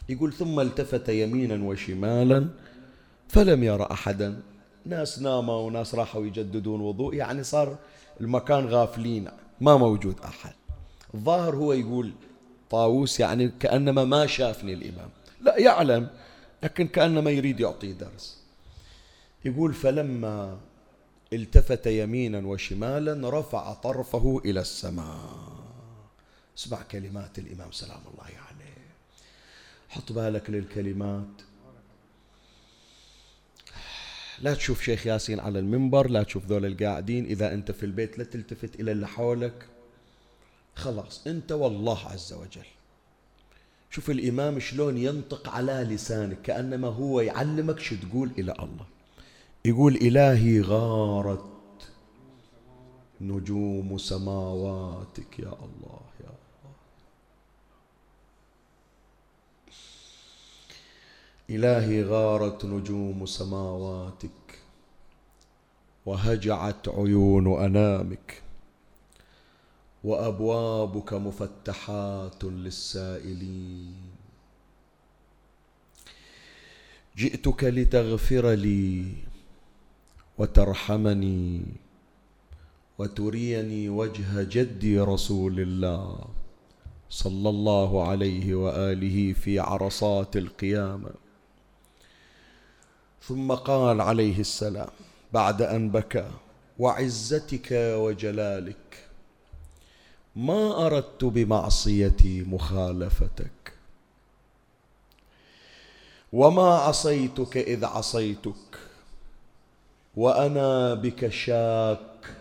[0.10, 2.47] يقول ثم التفت يمينا وشمالا
[3.28, 4.41] فلم يرى أحدا.
[4.86, 7.78] ناس ناموا وناس راحوا يجددون وضوء يعني صار
[8.22, 9.30] المكان غافلين
[9.62, 10.53] ما موجود أحد.
[11.14, 12.12] الظاهر هو يقول
[12.70, 15.10] طاووس يعني كأنما ما شافني الإمام.
[15.41, 16.08] لا يعلم
[16.64, 18.38] لكن كأنما يريد يعطي درس.
[19.45, 20.58] يقول فلما
[21.34, 25.56] التفت يمينا وشمالا رفع طرفه إلى السماء.
[26.58, 28.34] اسمع كلمات الإمام سلام الله عليه.
[28.34, 28.55] يعني.
[29.96, 31.41] حط بالك للكلمات.
[34.41, 37.26] لا تشوف شيخ ياسين على المنبر لا تشوف ذول القاعدين.
[37.26, 39.70] إذا أنت في البيت لا تلتفت إلى اللي حولك.
[40.76, 42.66] خلاص أنت والله عز وجل.
[43.89, 48.86] شوف الإمام شلون ينطق على لسانك كأنما هو يعلمك شو تقول إلى الله.
[49.66, 51.46] يقول إلهي غارت
[53.22, 56.05] نجوم سماواتك يا الله.
[61.50, 64.60] إلهي غارت نجوم سماواتك
[66.06, 68.41] وهجعت عيون أنامك
[70.04, 73.96] وأبوابك مفتحات للسائلين.
[77.18, 79.14] جئتك لتغفر لي
[80.38, 81.64] وترحمني
[82.98, 86.26] وتريني وجه جدي رسول الله
[87.10, 91.24] صلى الله عليه وآله في عرصات القيامة.
[93.28, 94.89] ثم قال عليه السلام
[95.34, 96.28] بعد أن بكى
[96.80, 99.07] وعزتك وجلالك
[100.36, 103.73] ما أردت بمعصيتي مخالفتك.
[106.34, 108.80] وما عصيتك إذ عصيتك
[110.15, 112.36] وأنا بك شاك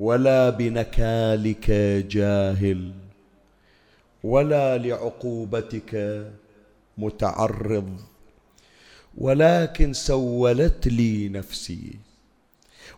[0.00, 1.70] ولا بنكالك
[2.10, 2.92] جاهل
[4.24, 5.92] ولا لعقوبتك
[6.98, 8.11] متعرض.
[9.18, 11.98] ولكن سولت لي نفسي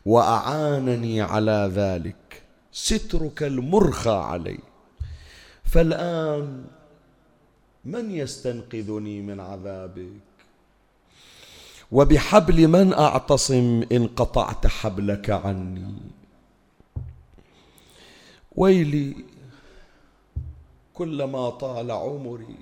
[0.06, 2.42] وأعانني على ذلك.
[2.72, 4.58] سترك المرخى علي.
[5.64, 6.64] فالآن
[7.84, 10.24] من يستنقذني من عذابك؟
[11.92, 15.94] وبحبل من أعتصم إن قطعت حبلك عني؟
[18.56, 19.16] ويلي
[20.94, 22.56] كلما طال عمري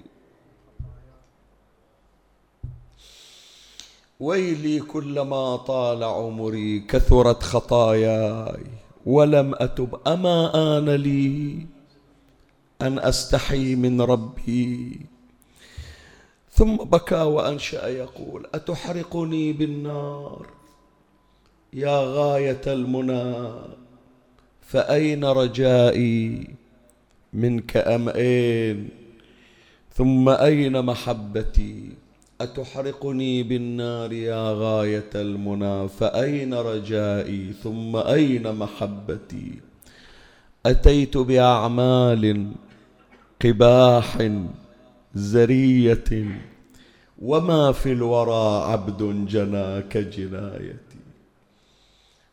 [4.23, 8.65] ويلي كلما طال عمري كثرت خطاياي
[9.07, 11.67] ولم أتب أما آن لي
[12.83, 15.01] أن أستحي من ربي.
[16.51, 20.47] ثم بكى وأنشأ يقول أتحرقني بالنار؟
[21.73, 23.53] يا غاية المنى
[24.61, 26.47] فأين رجائي
[27.33, 28.89] منك أم أين
[29.95, 32.02] ثم أين محبتي؟
[32.41, 39.61] أتحرقني بالنار يا غاية المنى فأين رجائي؟ ثم أين محبتي؟
[40.67, 42.53] أتيت بأعمال
[43.45, 44.31] قباح
[45.15, 46.11] زرية
[47.23, 51.03] وما في الورى عبد جنى كجنايتي.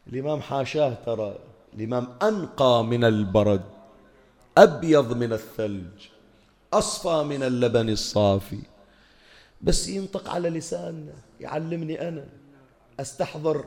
[0.08, 1.36] الإمام حاشاه ترى
[1.78, 3.62] الإمام أنقى من البرد
[4.58, 6.08] أبيض من الثلج
[6.74, 8.60] أصفى من اللبن الصافي.
[9.62, 12.26] بس ينطق على لساننا يعلمني أنا.
[13.00, 13.66] أستحضر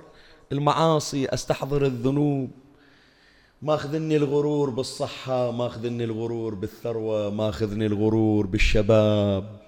[0.53, 2.51] المعاصي أستحضر الذنوب.
[3.63, 9.61] ماخذني الغرور بالصحة ماخذني الغرور بالثروة ماخذني الغرور بالشباب.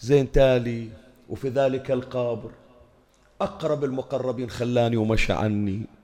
[0.00, 0.88] زين تالي
[1.28, 2.50] وفي ذلك القبر
[3.40, 5.97] أقرب المقربين خلاني ومشى عني.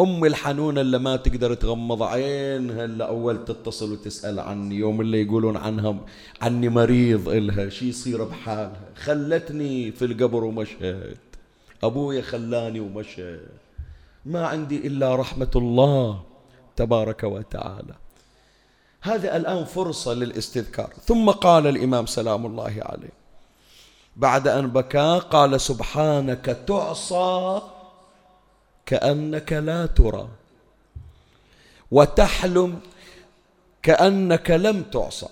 [0.00, 5.56] أم الحنونة اللي ما تقدر تغمض عينها إلا أول تتصل وتسأل عني يوم اللي يقولون
[5.56, 5.96] عنها
[6.42, 11.16] عني مريض إلها شي يصير بحالها؟ خلتني في القبر ومشت
[11.82, 13.36] أبويا خلاني ومشى
[14.26, 16.22] ما عندي إلا رحمة الله
[16.76, 17.94] تبارك وتعالى.
[19.00, 20.90] هذا الآن فرصة للاستذكار.
[21.04, 23.12] ثم قال الإمام سلام الله عليه.
[24.16, 27.60] بعد أن بكى قال سبحانك تعصى
[28.86, 30.28] كأنك لا ترى.
[31.90, 32.78] وتحلم
[33.82, 35.28] كأنك لم تعصى.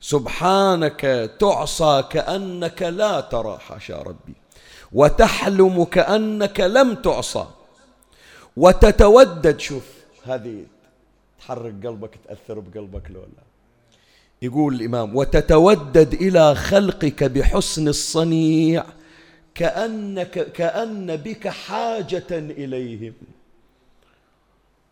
[0.00, 4.34] سبحانك تعصى كأنك لا ترى حاشا ربي.
[4.92, 7.46] وتحلم كأنك لم تعصى.
[8.56, 9.84] وتتودد شوف
[10.24, 10.64] هذه
[11.40, 13.42] تحرك قلبك تأثر بقلبك لولا.
[14.42, 18.84] يقول الإمام وتتودد إلى خلقك بحسن الصنيع.
[19.54, 23.12] كأنك كأن بك حاجة إليهم.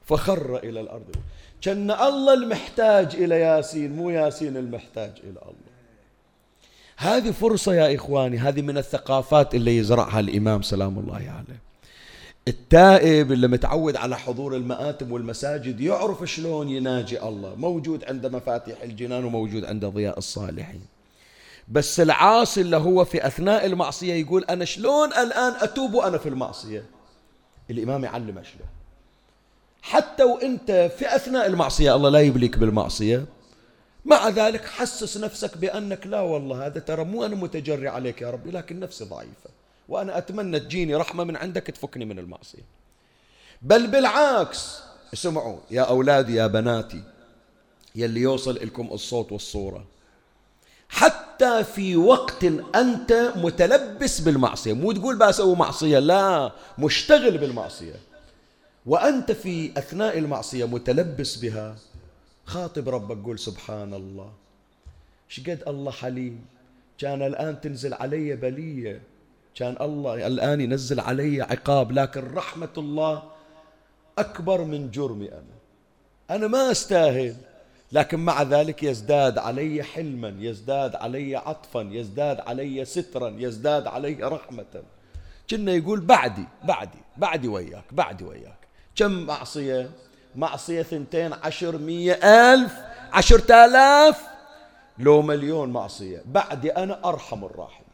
[0.04, 1.16] فخر إلى الأرض.
[1.60, 5.70] كأن الله المحتاج إلى ياسين مو ياسين المحتاج إلى الله.
[6.96, 11.60] هذه فرصة يا إخواني هذه من الثقافات اللي يزرعها الإمام سلام الله عليه.
[12.48, 17.54] التائب اللي متعود على حضور المآتم والمساجد يعرف شلون يناجي الله.
[17.54, 20.80] موجود عند مفاتيح الجنان وموجود عند ضياء الصالحين.
[21.70, 26.84] بس العاصي اللي هو في أثناء المعصية يقول أنا شلون الآن أتوب وأنا في المعصية؟
[27.70, 28.68] الإمام يعلم شلون
[29.82, 33.24] حتى وإنت في أثناء المعصية الله لا يبليك بالمعصية.
[34.04, 38.50] مع ذلك حسس نفسك بأنك لا والله هذا ترى مو أنا متجري عليك يا ربي
[38.50, 39.50] لكن نفسي ضعيفة.
[39.88, 42.64] وأنا أتمنى تجيني رحمة من عندك تفكني من المعصية.
[43.62, 44.78] بل بالعكس
[45.14, 47.02] اسمعوا يا أولادي يا بناتي
[47.94, 49.84] يلي يوصل لكم الصوت والصورة.
[50.90, 57.94] حتى في وقت أنت متلبس بالمعصية مو تقول بسوي معصية لا مشتغل بالمعصية.
[58.86, 61.76] وأنت في أثناء المعصية متلبس بها
[62.44, 64.32] خاطب ربك قول سبحان الله
[65.28, 66.44] شقد الله حليم.
[66.98, 69.02] كان الآن تنزل علي بلية.
[69.54, 71.92] كان الله الآن ينزل علي عقاب.
[71.92, 73.22] لكن رحمة الله
[74.18, 75.56] أكبر من جرمي أنا.
[76.30, 77.36] أنا ما أستاهل.
[77.92, 84.82] لكن مع ذلك يزداد علي حلما يزداد علي عطفا يزداد علي سترا يزداد علي رحمة.
[85.50, 88.58] كنا يقول بعدي بعدي بعدي وياك بعدي وياك.
[88.96, 89.90] كم معصية؟
[90.36, 92.72] معصية ثنتين عشر مية ألف
[93.12, 94.22] عشرة آلاف.
[94.98, 96.22] لو مليون معصية.
[96.26, 97.84] بعدي أنا أرحم الراحم.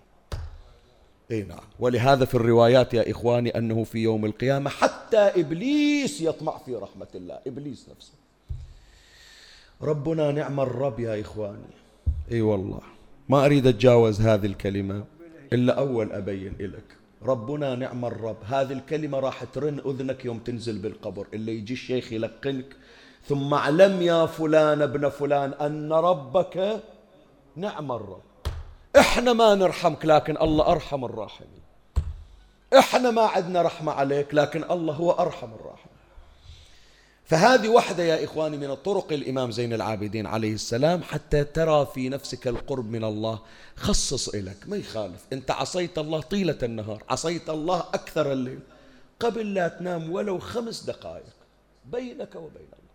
[1.31, 1.59] إي نعم.
[1.79, 7.39] ولهذا في الروايات يا إخواني أنه في يوم القيامة حتى إبليس يطمع في رحمة الله.
[7.47, 8.13] إبليس نفسه.
[9.83, 11.73] ربنا نعم الرب يا إخواني.
[12.33, 12.81] إي والله.
[13.29, 15.05] ما أريد أتجاوز هذه الكلمة
[15.53, 18.37] إلا أول أبين لك ربنا نعم الرب.
[18.45, 21.27] هذه الكلمة راح ترن أذنك يوم تنزل بالقبر.
[21.35, 22.77] اللي يجي الشيخ يلقنك.
[23.29, 26.83] ثم اعلم يا فلان ابن فلان أن ربك
[27.57, 28.23] نعم الرب.
[28.99, 31.67] إحنا ما نرحمك لكن الله أرحم الراحمين.
[32.79, 35.96] إحنا ما عندنا رحمة عليك لكن الله هو أرحم الراحمين.
[37.27, 42.49] فهذه واحدة يا إخواني من الطرق الإمام زين العابدين عليه السلام حتى ترى في نفسك
[42.49, 43.39] القرب من الله
[43.77, 45.25] خصص إلك ما يخالف.
[45.33, 48.59] أنت عصيت الله طيلة النهار عصيت الله أكثر الليل.
[49.21, 51.35] قبل لا تنام ولو خمس دقائق
[51.85, 52.87] بينك وبين الله.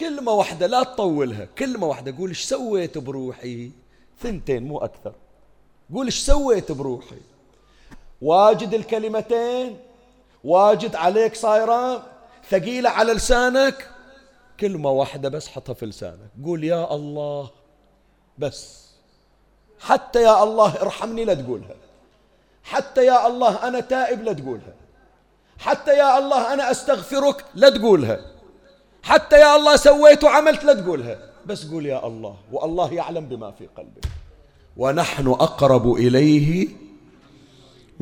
[0.00, 3.70] كلمة واحدة لا تطولها كلمة واحدة قول إيش سويت بروحي؟
[4.22, 5.12] ثنتين مو أكثر.
[5.94, 7.20] قول إيش سويت بروحي؟
[8.22, 9.76] واجد الكلمتين
[10.44, 12.11] واجد عليك صايرة
[12.50, 13.88] ثقيلة على لسانك.
[14.60, 16.30] كلمة واحدة بس حطها في لسانك.
[16.44, 17.50] قول يا الله.
[18.38, 18.82] بس.
[19.80, 21.76] حتى يا الله ارحمني لا تقولها.
[22.64, 24.74] حتى يا الله أنا تائب لا تقولها.
[25.58, 28.20] حتى يا الله أنا أستغفرك لا تقولها.
[29.02, 31.18] حتى يا الله سويت وعملت لا تقولها.
[31.46, 32.36] بس قول يا الله.
[32.52, 34.04] والله يعلم بما في قلبك.
[34.76, 36.68] ونحن أقرب إليه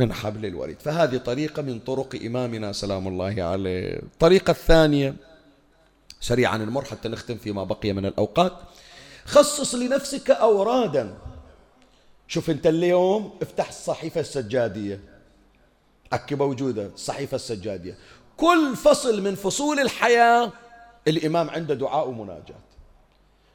[0.00, 0.80] من حبل الوريد.
[0.80, 3.96] فهذه طريقة من طرق إمامنا سلام الله عليه.
[3.96, 5.14] الطريقة الثانية
[6.20, 8.52] سريعا نمر حتى نختم فيما بقي من الأوقات.
[9.24, 11.18] خصص لنفسك أورادا.
[12.28, 15.00] شوف أنت اليوم افتح الصحيفة السجادية.
[16.12, 17.98] أكي موجودة الصحيفة السجادية.
[18.36, 20.52] كل فصل من فصول الحياة
[21.08, 22.60] الإمام عنده دعاء ومناجاة.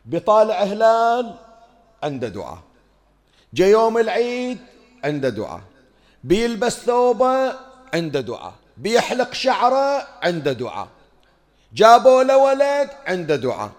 [0.05, 1.35] بطالع هلال
[2.03, 2.59] عنده دعاء.
[3.53, 4.57] جاء يوم العيد
[5.03, 5.61] عنده دعاء.
[6.25, 7.53] بيلبس ثوبه
[7.93, 10.87] عنده دعاء بيحلق شعره عنده دعاء
[11.73, 13.71] جابوا له ولد عنده دعاء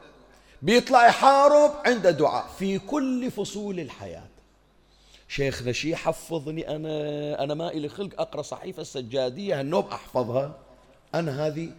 [0.62, 4.28] بيطلع يحارب عنده دعاء في كل فصول الحياة.
[5.28, 10.58] شيخنا شي حفظني أنا أنا ما إلي خلق أقرأ صحيفة السجادية هالنوب أحفظها.
[11.14, 11.70] أنا هذه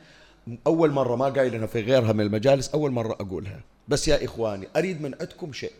[0.68, 3.59] أول مرة ما قايلها في غيرها من المجالس أول مرة أقولها.
[3.88, 5.74] بس يا إخواني أريد من عندكم شيء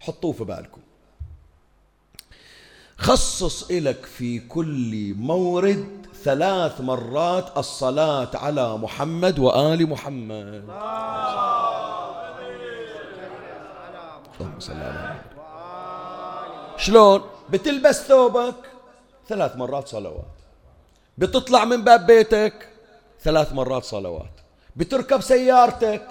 [0.00, 0.80] حطوه في بالكم.
[2.98, 10.64] خصص إلك في كل مورد ثلاث مرات الصلاة على محمد وآل محمد.
[14.40, 15.20] اللهم صل على محمد.
[16.76, 17.20] شلون؟
[17.50, 18.54] بتلبس ثوبك
[19.28, 20.36] ثلاث مرات صلوات.
[21.18, 22.68] بتطلع من باب بيتك
[23.22, 24.32] ثلاث مرات صلوات.
[24.76, 26.06] بتركب سيارتك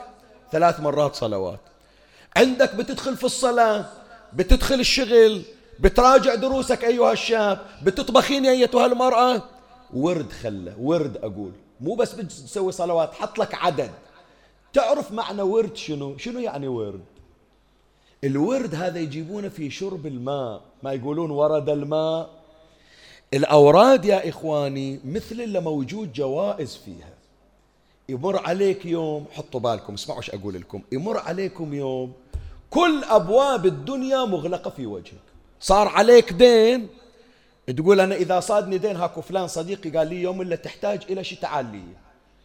[0.51, 1.59] ثلاث مرات صلوات.
[2.35, 3.85] عندك بتدخل في الصلاة
[4.33, 5.41] بتدخل الشغل
[5.79, 9.41] بتراجع دروسك أيها الشاب بتطبخين أيتها المرأة.
[9.93, 11.51] ورد خله ورد أقول
[11.81, 13.91] مو بس بتسوي صلوات حط لك عدد.
[14.73, 17.03] تعرف معنى ورد شنو؟ شنو يعني ورد؟
[18.23, 20.61] الورد هذا يجيبونه في شرب الماء.
[20.83, 22.29] ما يقولون ورد الماء.
[23.33, 27.13] الأوراد يا إخواني مثل اللي موجود جوائز فيها.
[28.09, 30.81] يمر عليك يوم حطوا بالكم اسمعوا إيش أقول لكم.
[30.91, 32.13] يمر عليكم يوم
[32.69, 35.24] كل أبواب الدنيا مغلقة في وجهك.
[35.59, 36.87] صار عليك دين.
[37.77, 41.37] تقول أنا إذا صادني دين هاكو فلان صديقي قال لي يوم اللي تحتاج إلى شيء
[41.37, 41.83] تعال لي.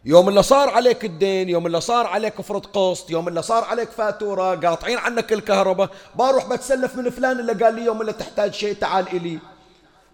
[0.05, 3.89] يوم اللي صار عليك الدين يوم اللي صار عليك فرض قسط يوم اللي صار عليك
[3.89, 8.73] فاتورة قاطعين عنك الكهرباء بروح بتسلف من فلان اللي قال لي يوم اللي تحتاج شيء
[8.73, 9.39] تعال إلي.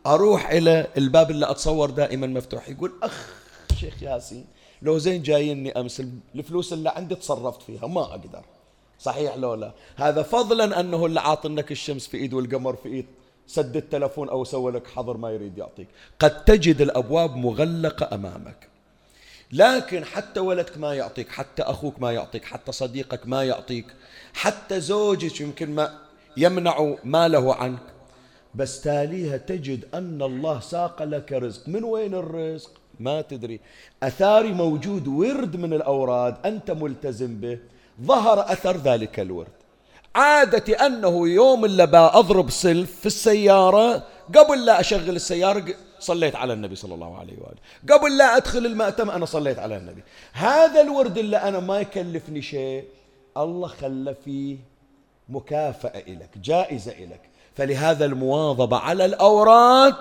[0.08, 2.70] أروح إلى الباب اللي أتصور دائما مفتوح.
[2.70, 3.34] يقول أخ
[3.80, 4.46] شيخ ياسين
[4.82, 6.04] لو زين جايني أمس
[6.36, 8.46] الفلوس اللي عندي تصرفت فيها ما أقدر.
[9.00, 9.72] صحيح لو لا.
[9.96, 13.06] هذا فضلا أنه اللي عاطنك الشمس في إيد والقمر في إيد.
[13.48, 15.88] سد التلفون أو سوى لك حظر ما يريد يعطيك.
[16.20, 18.68] قد تجد الأبواب مغلقة أمامك.
[19.52, 23.86] لكن حتى ولدك ما يعطيك حتى أخوك ما يعطيك حتى صديقك ما يعطيك
[24.34, 26.00] حتى زوجك يمكن ما
[26.38, 27.84] يمنع ماله عنك.
[28.56, 31.70] بس تاليها تجد أن الله ساق لك رزق.
[31.70, 33.60] من وين الرزق؟ ما تدري.
[34.04, 36.36] أثاري موجود ورد من الأوراد.
[36.46, 37.60] أنت ملتزم به.
[38.02, 39.48] ظهر أثر ذلك الورد.
[40.16, 44.04] عادتي أنه يوم اللي أضرب سلف في السيارة
[44.36, 45.66] قبل لا أشغل السيارة
[46.00, 47.58] صليت على النبي صلى الله عليه وآله.
[47.98, 50.04] قبل لا أدخل المأتم أنا صليت على النبي.
[50.34, 52.84] هذا الورد اللي أنا ما يكلفني شيء
[53.38, 54.58] الله خلى فيه
[55.30, 57.22] مكافأة إلك جائزة إلك.
[57.56, 59.96] فلهذا المواظبة على الأوراد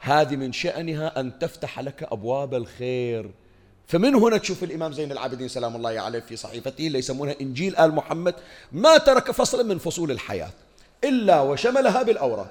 [0.00, 3.30] هذه من شأنها أن تفتح لك أبواب الخير.
[3.86, 7.94] فمن هنا تشوف الإمام زين العابدين سلام الله عليه في صحيفته اللي يسمونها إنجيل آل
[7.94, 8.34] محمد
[8.72, 10.50] ما ترك فصلا من فصول الحياة
[11.04, 12.46] إلا وشملها بالأوراد.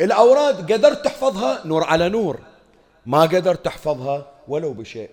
[0.00, 2.38] الأوراد قدرت تحفظها نور على نور
[3.06, 5.10] ما قدرت تحفظها ولو بشيء.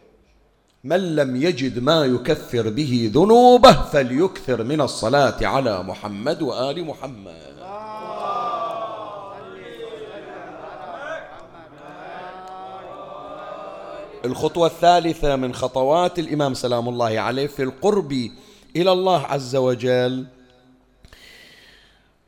[0.84, 7.61] من لم يجد ما يكفر به ذنوبه فليكثر من الصلاة على محمد وآل محمد.
[14.26, 18.12] الخطوة الثالثة من خطوات الإمام سلام الله عليه في القرب
[18.76, 20.28] إلى الله عز وجل.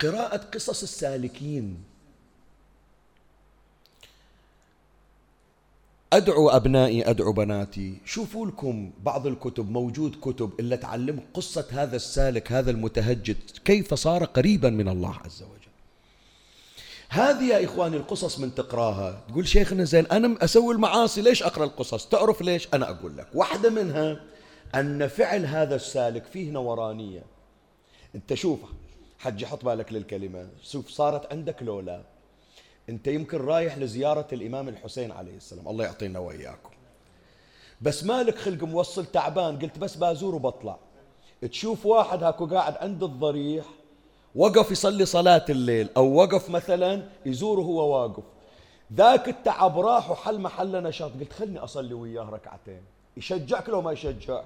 [0.02, 1.84] قراءة قصص السالكين.
[6.14, 7.98] أدعو أبنائي أدعو بناتي.
[8.06, 14.24] شوفوا لكم بعض الكتب موجود كتب إلا تعلم قصة هذا السالك هذا المتهجد كيف صار
[14.26, 15.63] قريبا من الله عز وجل.
[17.14, 19.22] هذه يا إخواني القصص من تقراها.
[19.30, 23.28] تقول شيخنا زين أنا أسوي المعاصي ليش أقرأ القصص؟ تعرف ليش؟ أنا أقول لك.
[23.34, 24.20] واحدة منها
[24.76, 27.24] أن فعل هذا السالك فيه نورانية.
[28.16, 28.60] أنت شوف
[29.20, 30.48] حجي حط بالك للكلمة.
[30.64, 32.02] شوف صارت عندك لولا.
[32.90, 35.68] أنت يمكن رايح لزيارة الإمام الحسين عليه السلام.
[35.68, 36.70] الله يعطينا وإياكم.
[37.82, 39.60] بس مالك خلق موصل تعبان.
[39.60, 40.78] قلت بس بازور وبطلع.
[41.52, 43.66] تشوف واحد هاكو قاعد عند الضريح
[44.36, 48.24] وقف يصلي صلاة الليل أو وقف مثلا يزوره هو واقف.
[48.94, 51.12] ذاك التعب راح وحل محل نشاط.
[51.20, 52.82] قلت خلني أصلي وياه ركعتين.
[53.18, 54.46] يشجعك لو ما يشجعك.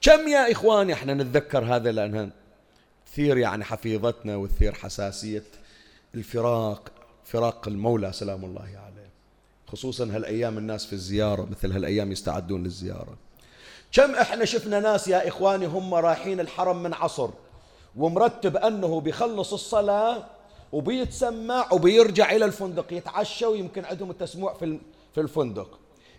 [0.00, 2.30] كم يا إخواني؟ إحنا نتذكر هذا لأنها
[3.06, 5.44] تثير يعني حفيظتنا وتثير حساسية
[6.14, 6.92] الفراق
[7.24, 9.10] فراق المولى سلام الله عليه.
[9.66, 13.16] خصوصا هالأيام الناس في الزيارة مثل هالأيام يستعدون للزيارة.
[13.92, 17.30] كم إحنا شفنا ناس يا إخواني هم رايحين الحرم من عصر.
[17.96, 20.24] ومرتب أنه بيخلص الصلاة
[20.72, 24.78] وبيتسمع وبيرجع إلى الفندق يتعشى ويمكن عندهم التسمع في
[25.14, 25.78] في الفندق.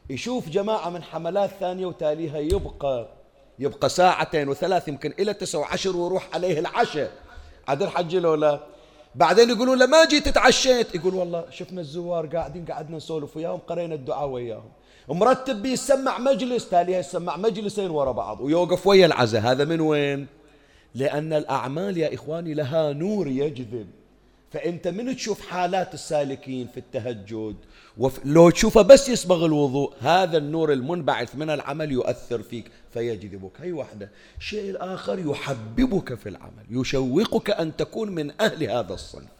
[0.09, 3.07] يشوف جماعة من حملات ثانية وتاليها يبقى
[3.59, 7.11] يبقى ساعتين وثلاث يمكن إلى تسع وعشر ويروح عليه العشاء.
[7.67, 8.59] عاد الحج لا
[9.15, 13.95] بعدين يقولون له ما جيت تعشيت يقول والله شفنا الزوار قاعدين قعدنا نسولف وياهم قرينا
[13.95, 14.71] الدعاء وياهم.
[15.09, 19.41] مرتب بيسمع مجلس تاليها يسمع مجلسين ورا بعض ويوقف ويا العزاء.
[19.41, 20.27] هذا من وين؟
[20.95, 23.87] لأن الأعمال يا إخواني لها نور يجذب.
[24.51, 27.55] فأنت من تشوف حالات السالكين في التهجد.
[28.25, 33.51] لو تشوفه بس يصبغ الوضوء هذا النور المنبعث من العمل يؤثر فيك فيجذبك.
[33.61, 39.31] هي واحدة الشيء الآخر يحببك في العمل يشوقك أن تكون من أهل هذا الصنف.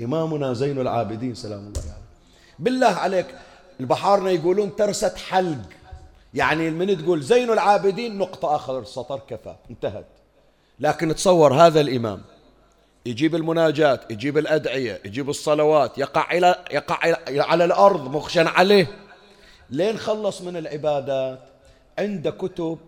[0.00, 2.10] إمامنا زين العابدين سلام الله عليه.
[2.58, 3.34] بالله عليك
[3.80, 5.68] البحارنا يقولون ترسة حلق.
[6.34, 9.56] يعني من تقول زين العابدين نقطة آخر السطر كفى.
[9.70, 10.06] انتهت.
[10.80, 12.22] لكن تصور هذا الإمام.
[13.06, 18.86] يجيب المناجات يجيب الأدعية يجيب الصلوات يقع إلى يقع على الأرض مخشن عليه.
[19.70, 21.40] لين خلص من العبادات
[21.98, 22.78] عند كتب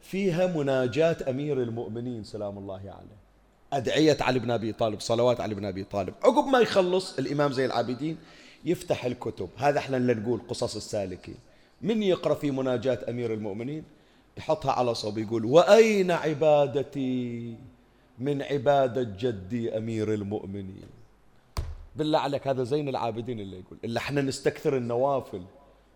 [0.00, 3.20] فيها مناجات أمير المؤمنين سلام الله عليه.
[3.72, 6.14] أدعية علي بن أبي طالب صلوات علي بن أبي طالب.
[6.24, 8.16] عقب ما يخلص الإمام زي العابدين
[8.64, 9.48] يفتح الكتب.
[9.56, 11.36] هذا إحنا اللي نقول قصص السالكين.
[11.82, 13.84] من يقرأ في مناجات أمير المؤمنين؟
[14.40, 17.54] يحطها على صوب يقول وأين عبادتي؟
[18.18, 20.88] من عبادة جدي أمير المؤمنين.
[21.96, 25.42] بالله عليك هذا زين العابدين اللي يقول إلا إحنا نستكثر النوافل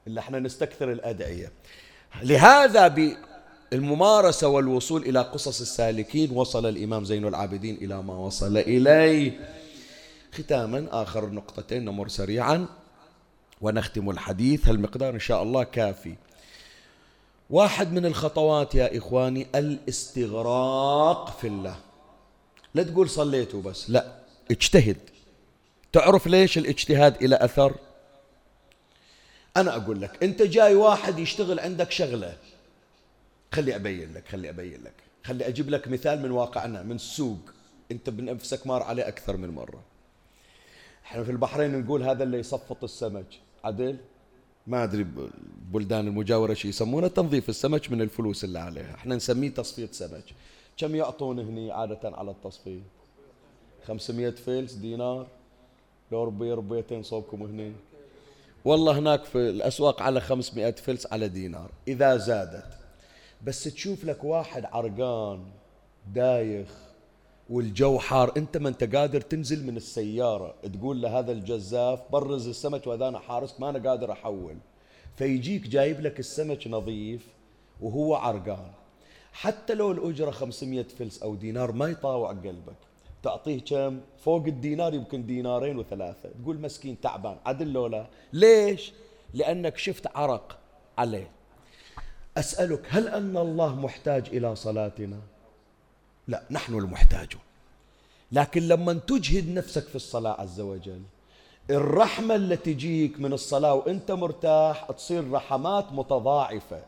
[0.07, 1.53] إلا إحنا نستكثر الأدعية.
[2.23, 2.89] لهذا
[3.73, 9.41] بالممارسة والوصول إلى قصص السالكين وصل الإمام زين العابدين إلى ما وصل إليه.
[10.33, 12.67] ختاما آخر نقطتين نمر سريعا
[13.61, 14.69] ونختم الحديث.
[14.69, 16.15] هالمقدار إن شاء الله كافي.
[17.51, 21.77] واحد من الخطوات يا إخواني الاستغراق في الله.
[22.75, 24.13] لا تقول صليت وبس لا
[24.51, 24.97] اجتهد.
[25.93, 27.75] تعرف ليش الاجتهاد إلى أثر؟
[29.57, 32.37] أنا أقول لك أنت جاي واحد يشتغل عندك شغلة.
[33.53, 34.95] خلي أبين لك خلي أبين لك.
[35.25, 37.39] خلي أجيب لك مثال من واقعنا من السوق
[37.93, 39.83] أنت بنفسك مار عليه أكثر من مرة.
[41.05, 43.27] إحنا في البحرين نقول هذا اللي يصفط السمك
[43.65, 43.97] عدل؟
[44.67, 45.07] ما أدري
[45.73, 48.95] بلدان المجاورة شو يسمونه تنظيف السمك من الفلوس اللي عليها.
[48.95, 50.25] إحنا نسميه تصفيط سمك.
[50.77, 52.83] كم يعطون هني عادة على التصفيط
[53.87, 55.27] 500 فلس دينار
[56.13, 57.73] لو ربي ربيتين صوبكم هني.
[58.65, 62.79] والله هناك في الأسواق على 500 فلس على دينار إذا زادت.
[63.45, 65.45] بس تشوف لك واحد عرقان
[66.15, 66.69] دايخ
[67.51, 68.33] والجو حار.
[68.37, 73.61] انت ما انت قادر تنزل من السيارة تقول لهذا الجزاف برز السمك واذا أنا حارسك
[73.61, 74.57] ما أنا قادر أحول.
[75.17, 77.27] فيجيك جايب لك السمك نظيف
[77.81, 78.71] وهو عرقان.
[79.33, 82.77] حتى لو الأجرة 500 فلس أو دينار ما يطاوع قلبك.
[83.23, 86.29] تعطيه كم؟ فوق الدينار يمكن دينارين وثلاثة.
[86.43, 88.93] تقول مسكين تعبان عدل لولا ليش؟
[89.35, 90.59] لأنك شفت عرق
[90.99, 91.31] عليه.
[92.37, 95.21] أسألك هل أن الله محتاج إلى صلاتنا؟
[96.29, 97.41] لا نحن المحتاجون
[98.33, 101.03] لكن لما تجهد نفسك في الصلاة عز وجل
[101.71, 106.83] الرحمة اللي تجيك من الصلاة وأنت مرتاح تصير رحمات متضاعفة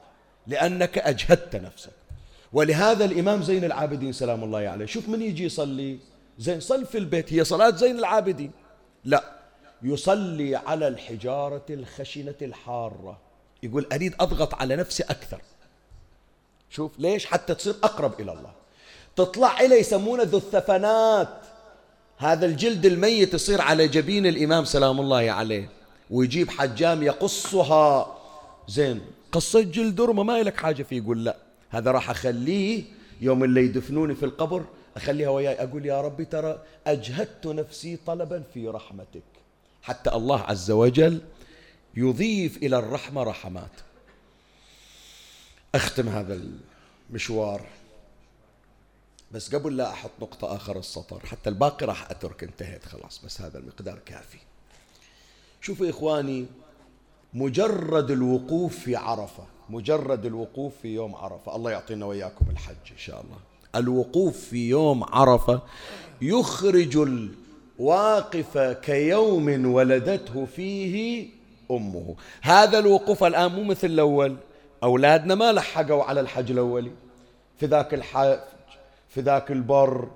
[0.46, 1.92] لأنك أجهدت نفسك.
[2.52, 5.98] ولهذا الإمام زين العابدين سلام الله عليه شوف من يجي يصلي؟
[6.38, 7.32] زين صل في البيت.
[7.32, 8.50] هي صلاة زين العابدين؟
[9.04, 9.24] لا.
[9.82, 13.18] يصلي على الحجارة الخشنة الحارة.
[13.62, 15.40] يقول أريد أضغط على نفسي أكثر.
[16.70, 18.52] شوف ليش؟ حتى تصير أقرب إلى الله.
[19.16, 21.28] تطلع إليه يسمونه ذو الثفنات.
[22.18, 25.68] هذا الجلد الميت يصير على جبين الإمام سلام الله عليه
[26.10, 28.16] ويجيب حجام يقصها.
[28.68, 29.00] زين
[29.32, 31.36] قصيت جلد رمى ما لك حاجة فيه يقول لا
[31.70, 32.84] هذا راح أخليه
[33.20, 34.64] يوم اللي يدفنوني في القبر
[34.96, 39.22] أخليها وياي أقول يا ربي ترى أجهدت نفسي طلبا في رحمتك.
[39.82, 41.20] حتى الله عز وجل
[41.96, 43.70] يضيف إلى الرحمة رحمات.
[45.74, 46.40] أختم هذا
[47.10, 47.66] المشوار.
[49.32, 53.58] بس قبل لا أحط نقطة آخر السطر حتى الباقي راح أترك انتهيت خلاص بس هذا
[53.58, 54.38] المقدار كافي.
[55.60, 56.46] شوفوا إخواني
[57.34, 63.20] مجرد الوقوف في عرفة مجرد الوقوف في يوم عرفة الله يعطينا وإياكم الحج إن شاء
[63.20, 63.36] الله.
[63.76, 65.62] الوقوف في يوم عرفة
[66.22, 66.96] يخرج
[67.78, 71.28] الواقف كيوم ولدته فيه
[71.70, 72.14] أمه.
[72.42, 74.36] هذا الوقوف الآن مو مثل الأول.
[74.82, 76.90] أولادنا ما لحقوا على الحج الأولي.
[77.58, 78.38] في ذاك الحج
[79.16, 80.08] في ذاك البر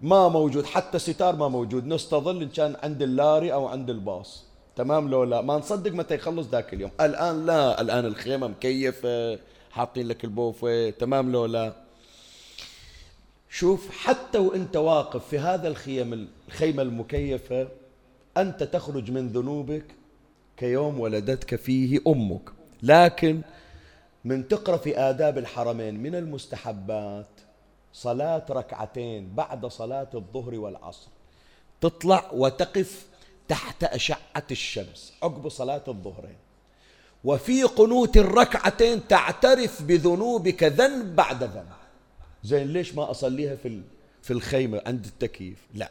[0.00, 1.86] ما موجود حتى ستار ما موجود.
[1.86, 4.44] نستظل إن كان عند اللاري أو عند الباص.
[4.76, 6.90] تمام لو لا؟ ما نصدق متى يخلص ذاك اليوم.
[7.00, 7.80] الآن لا.
[7.80, 9.38] الآن الخيمة مكيفة
[9.70, 10.90] حاطين لك البوفة.
[10.90, 11.72] تمام لو لا؟
[13.50, 17.68] شوف حتى وإنت واقف في هذا الخيم الخيمة المكيفة
[18.36, 19.84] أنت تخرج من ذنوبك
[20.56, 22.50] كيوم ولدتك فيه أمك.
[22.82, 23.40] لكن
[24.24, 27.37] من تقرأ في آداب الحرمين من المستحبات
[27.92, 31.08] صلاة ركعتين بعد صلاة الظهر والعصر.
[31.80, 33.06] تطلع وتقف
[33.48, 35.14] تحت أشعة الشمس.
[35.22, 36.36] عقب صلاة الظهرين.
[37.24, 41.68] وفي قنوت الركعتين تعترف بذنوبك ذنب بعد ذنب.
[42.44, 43.82] زين ليش ما أصليها في
[44.22, 45.90] في الخيمة عند التكييف؟ لا.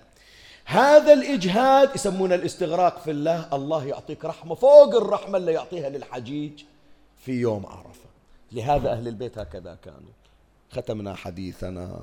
[0.65, 3.55] هذا الإجهاد يسمونه الاستغراق في الله.
[3.55, 6.63] الله يعطيك رحمة فوق الرحمة اللي يعطيها للحجيج
[7.17, 8.09] في يوم عرفة.
[8.51, 10.11] لهذا أهل البيت هكذا كانوا.
[10.71, 11.99] ختمنا حديثنا.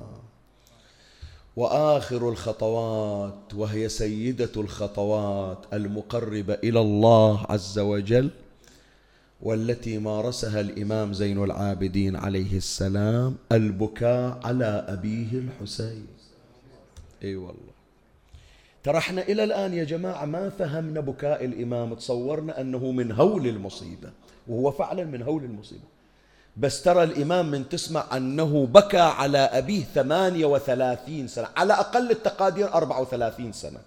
[1.56, 8.30] وآخر الخطوات وهي سيدة الخطوات المقربه إلى الله عز وجل
[9.42, 16.06] والتي مارسها الإمام زين العابدين عليه السلام البكاء على أبيه الحسين.
[17.22, 17.74] إي والله.
[18.82, 24.12] ترى إحنا إلى الآن يا جماعة ما فهمنا بكاء الإمام تصورنا أنه من هول المصيبة
[24.48, 25.93] وهو فعلا من هول المصيبة.
[26.56, 32.74] بس ترى الإمام من تسمع أنه بكى على أبيه ثمانية وثلاثين سنة على أقل التقادير
[32.74, 33.80] أربعة وثلاثين سنة.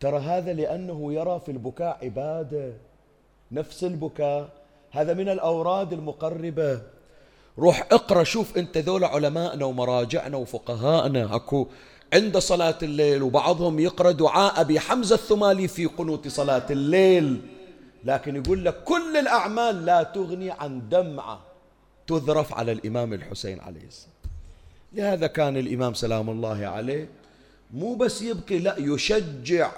[0.00, 2.72] ترى هذا لأنه يرى في البكاء عبادة
[3.52, 4.48] نفس البكاء.
[4.90, 6.80] هذا من الأوراد المقربة.
[7.58, 11.36] روح اقرأ شوف أنت ذول علماءنا ومراجعنا وفقهاءنا.
[11.36, 11.66] أكو
[12.12, 17.40] عند صلاة الليل وبعضهم يقرأ دعاء أبي حمزة الثمالي في قنوت صلاة الليل.
[18.04, 21.47] لكن يقول لك كل الأعمال لا تغني عن دمعة.
[22.08, 24.14] تذرف على الإمام الحسين عليه السلام.
[24.92, 27.08] لهذا كان الإمام سلام الله عليه
[27.74, 29.70] مو بس يبكي لا يشجع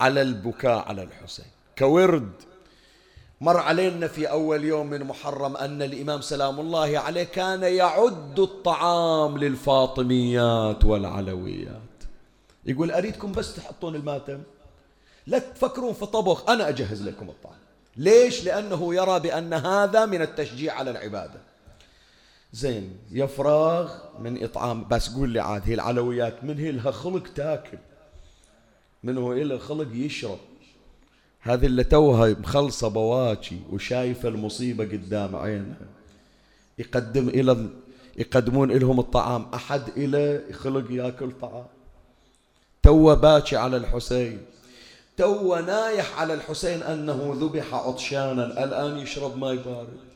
[0.00, 1.46] على البكاء على الحسين.
[1.78, 2.32] كورد
[3.40, 9.38] مر علينا في أول يوم من محرم أن الإمام سلام الله عليه كان يعد الطعام
[9.38, 11.80] للفاطميات والعلويات.
[12.66, 14.42] يقول أريدكم بس تحطون الماتم؟
[15.26, 17.58] لا تفكرون في طبخ أنا أجهز لكم الطعام.
[17.96, 21.47] ليش؟ لأنه يرى بأن هذا من التشجيع على العبادة.
[22.52, 27.78] زين يفراغ من إطعام بس قول لي عاد هي العلويات من هي لها خلق تاكل؟
[29.02, 30.38] من هو إلها خلق يشرب؟
[31.40, 35.86] هذه اللي توها مخلصة بواكي وشايفة المصيبة قدام عينها.
[36.78, 37.68] يقدم إلى
[38.16, 39.46] يقدمون لهم الطعام.
[39.54, 41.66] أحد إلى خلق ياكل طعام؟
[42.82, 44.40] تو باكي على الحسين.
[45.16, 48.64] تو نايح على الحسين أنه ذبح عطشانا.
[48.64, 50.07] الآن يشرب ماء بارد.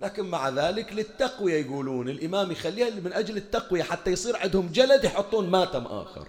[0.00, 5.50] لكن مع ذلك للتقوية يقولون الإمام يخليها من أجل التقوية حتى يصير عندهم جلد يحطون
[5.50, 6.26] ماتم آخر.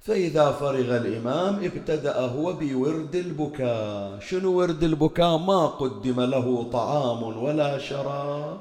[0.00, 4.20] فإذا فرغ الإمام ابتدأ هو بورد البكاء.
[4.20, 8.60] شنو ورد البكاء؟ ما قدم له طعام ولا شراب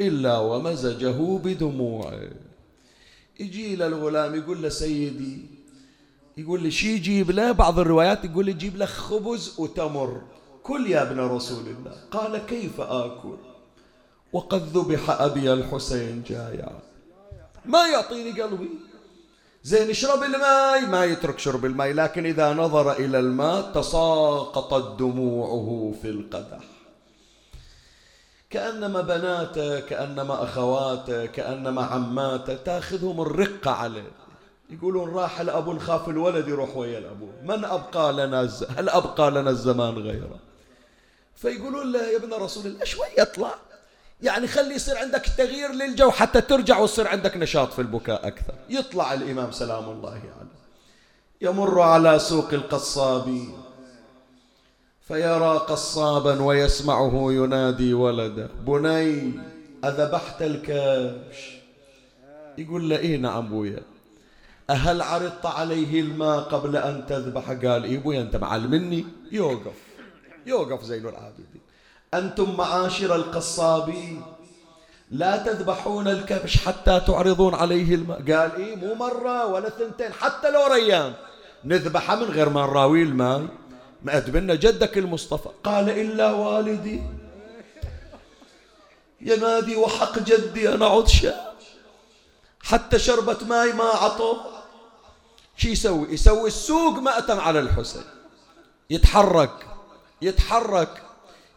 [0.00, 2.30] إلا ومزجه بدموعه.
[3.40, 5.46] يجي إلى الغلام يقول له سيدي
[6.36, 10.22] يقول لي شي يجيب له؟ بعض الروايات يقول لي جيب له خبز وتمر.
[10.68, 11.96] كل يا ابن رسول الله.
[12.10, 13.36] قال كيف آكل؟
[14.32, 16.68] وقد ذبح أبي الحسين جايع
[17.64, 18.70] ما يعطيني قلبي؟
[19.62, 20.86] زين اشرب الماء.
[20.86, 26.64] ما يترك شرب الماء لكن إذا نظر إلى الماء تساقطت دموعه في القدح.
[28.50, 34.10] كأنما بناته كأنما أخواته كأنما عماته تاخذهم الرقة عليه.
[34.70, 37.28] يقولون راح الأب نخاف الولد يروح ويا الأبو.
[37.42, 40.47] من أبقى لنا هل أبقى لنا الزمان غيره؟
[41.38, 43.54] فيقولون له يا ابن رسول الله شوي اطلع
[44.22, 48.54] يعني خلي يصير عندك تغيير للجو حتى ترجع ويصير عندك نشاط في البكاء أكثر.
[48.70, 50.58] يطلع الإمام سلام الله عليه.
[51.40, 53.56] يمر على سوق القصابين
[55.08, 59.32] فيرى قصابا ويسمعه ينادي ولده بني
[59.84, 61.58] أذبحت الكبش.
[62.58, 63.82] يقول له إيه نعم بويا
[64.70, 69.06] أهل عرضت عليه الماء قبل أن تذبح؟ قال إيه بويا أنت معلمني.
[69.32, 69.87] يوقف.
[70.48, 71.60] يوقف زين العابدين
[72.14, 74.22] أنتم معاشر القصابين.
[75.10, 80.66] لا تذبحون الكبش حتى تعرضون عليه الماء قال إيه مو مرة ولا ثنتين حتى لو
[80.66, 81.14] ريان.
[81.64, 83.46] نذبحه من غير ما نراوي الماء.
[84.02, 85.48] ما أدبنا جدك المصطفى.
[85.64, 87.02] قال إلا والدي.
[89.20, 91.34] ينادي وحق جدي أنا عطشة.
[92.62, 94.36] حتى شربة ماي ما عطوا.
[95.56, 98.04] شو يسوي؟ يسوي السوق مأتم على الحسين.
[98.90, 99.67] يتحرك.
[100.22, 101.02] يتحرك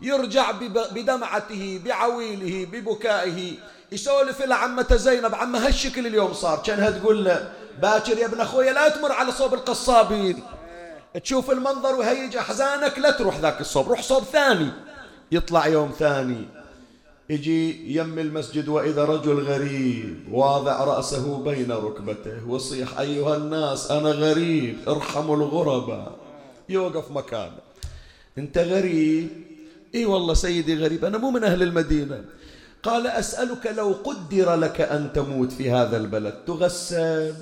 [0.02, 0.52] يرجع
[0.92, 3.54] بدمعته بعويله ببكائه.
[3.92, 6.62] يسولف إلى عمته زينب عمها هالشكل اليوم صار.
[6.66, 10.44] كأنها تقول له باكر يا ابن أخويا لا تمر على صوب القصابين.
[11.24, 14.72] تشوف المنظر وهيج أحزانك لا تروح ذاك الصوب روح صوب ثاني.
[15.32, 16.46] يطلع يوم ثاني
[17.30, 24.78] يجي يم المسجد وإذا رجل غريب واضع رأسه بين ركبته وصيح أيها الناس أنا غريب
[24.88, 26.12] ارحموا الغرباء.
[26.70, 27.71] يوقف مكانه.
[28.38, 29.30] أنت غريب.
[29.96, 32.24] إي والله سيدي غريب أنا مو من أهل المدينة.
[32.84, 37.34] قال أسألك لو قدر لك أن تموت في هذا البلد تغسل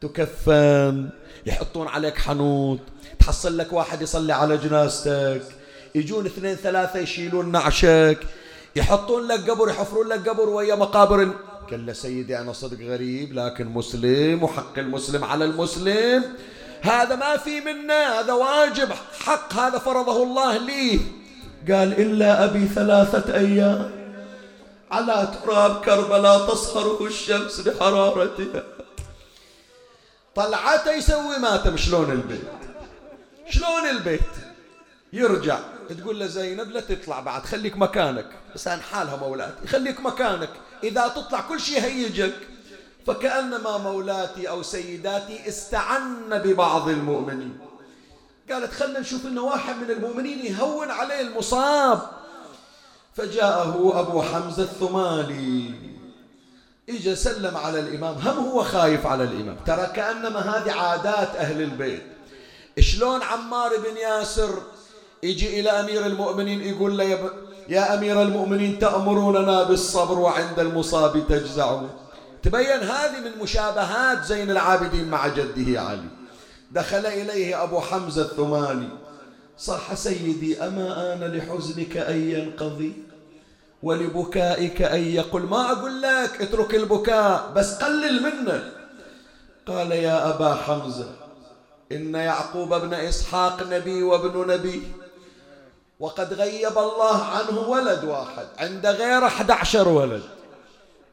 [0.00, 1.08] تكفن
[1.46, 2.78] يحطون عليك حنوط
[3.18, 5.42] تحصل لك واحد يصلي على جنازتك
[5.94, 8.18] يجون اثنين ثلاثة يشيلون نعشك
[8.76, 11.34] يحطون لك قبر يحفرون لك قبر ويا مقابر
[11.72, 16.24] له سيدي أنا صدق غريب لكن مسلم وحق المسلم على المسلم.
[16.82, 18.92] هذا ما في منه هذا واجب
[19.24, 21.00] حق هذا فرضه الله لي.
[21.68, 23.98] قال إلا أبي ثلاثة أيام.
[24.90, 28.62] على تراب كربلاء تصهره الشمس بحرارتها
[30.34, 32.48] طلعته يسوي ماتم شلون البيت؟
[33.50, 34.20] شلون البيت؟
[35.12, 35.58] يرجع.
[35.88, 38.26] تقول له زينب لا تطلع بعد خليك مكانك.
[38.54, 40.50] بس حالها مولاتي خليك مكانك.
[40.84, 42.34] إذا تطلع كل شيء هيجك.
[43.06, 47.58] فكأنما مولاتي أو سيداتي استعن ببعض المؤمنين.
[48.50, 52.00] قالت خلنا نشوف إنه واحد من المؤمنين يهون عليه المصاب.
[53.14, 55.74] فجاءه أبو حمزة الثمالي
[56.88, 58.14] اجى سلم على الإمام.
[58.14, 59.56] هم هو خايف على الإمام.
[59.66, 62.02] ترى كأنما هذه عادات أهل البيت.
[62.78, 64.62] شلون عمار بن ياسر
[65.22, 67.30] يجي إلى أمير المؤمنين يقول له
[67.68, 71.90] يا, أمير المؤمنين تأمروننا بالصبر وعند المصاب تجزعون.
[72.42, 76.08] تبين هذه من مشابهات زين العابدين مع جده علي.
[76.70, 78.88] دخل إليه أبو حمزة الثماني.
[79.58, 82.92] صح سيدي أما آن لحزنك أن ينقضي؟
[83.82, 88.72] ولبكائك أن يقول ما أقول لك اترك البكاء بس قلل منه.
[89.66, 91.10] قال يا أبا حمزة
[91.92, 94.82] إن يعقوب ابن إسحاق نبي وابن نبي.
[96.00, 100.22] وقد غيب الله عنه ولد واحد عند غير 11 ولد.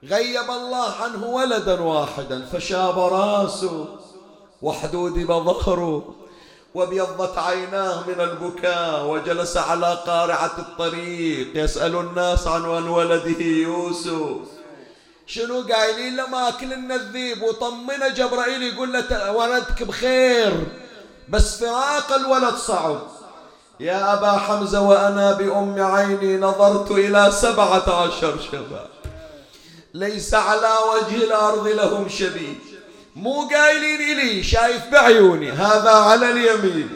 [0.09, 3.85] غيب الله عنه ولدا واحدا فشاب راسه
[4.61, 6.15] وحدودب ظهره
[6.75, 11.47] وابيضت عيناه من البكاء وجلس على قارعة الطريق.
[11.55, 14.37] يسأل الناس عن ولده يوسف.
[15.27, 20.67] شنو قايلين له؟ ماكل الذيب وطمنه جبرائيل يقول له ولدك بخير
[21.29, 22.99] بس فراق الولد صعب.
[23.79, 28.94] يا أبا حمزة وأنا بأم عيني نظرت إلى سبعة عشر شباب.
[29.95, 32.55] ليس على وجه الأرض لهم شبيه.
[33.15, 35.51] مو قايلين إلي شايف بعيوني.
[35.51, 36.89] هذا على اليمين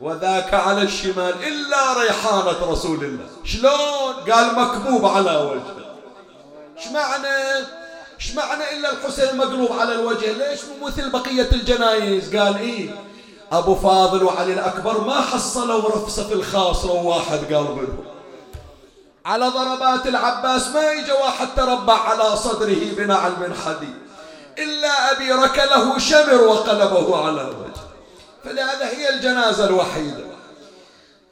[0.00, 3.26] وذاك على الشمال إلا ريحانة رسول الله.
[3.44, 5.76] شلون؟ قال مكبوب على وجهه.
[6.78, 7.26] إيش معنى؟
[8.20, 12.90] إيش معنى إلا الحسين مقلوب على الوجه؟ ليش مو مثل بقية الجنايز؟ قال إيه
[13.52, 18.15] أبو فاضل وعلي الأكبر ما حصلوا رفصة في الخاص واحد قال منهم.
[19.26, 23.94] على ضربات العباس ما يجي واحد تربع على صدره بنعل من حديد
[24.58, 27.86] إلا أبي ركله شمر وقلبه على وجهه.
[28.44, 30.24] فلهذا هي الجنازة الوحيدة.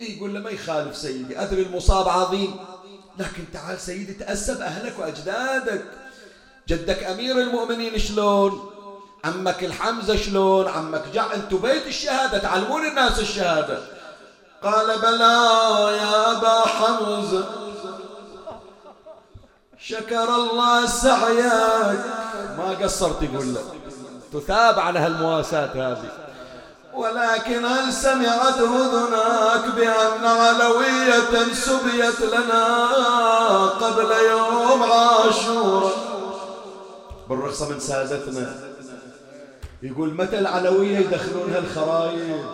[0.01, 2.57] يقول له ما يخالف سيدي أدري المصاب عظيم.
[3.19, 5.85] لكن تعال سيدي تأسب أهلك وأجدادك.
[6.69, 8.71] جدك أمير المؤمنين شلون؟
[9.25, 13.79] عمك الحمزة شلون؟ عمك جع أنتم بيت الشهادة تعلمون الناس الشهادة.
[14.63, 15.49] قال بلى
[15.97, 17.64] يا أبا حمزة.
[19.89, 22.01] شكر الله سعيك.
[22.59, 23.63] ما قصرت يقول له
[24.33, 26.11] تثاب على هالمواساة هذه.
[26.95, 32.87] ولكن هل سمعت أذناك بأن علوية سبيت لنا
[33.67, 35.93] قبل يوم عاشور
[37.29, 38.55] بالرخصة من سادتنا.
[39.83, 42.47] يقول متى العلوية يدخلونها الخرايط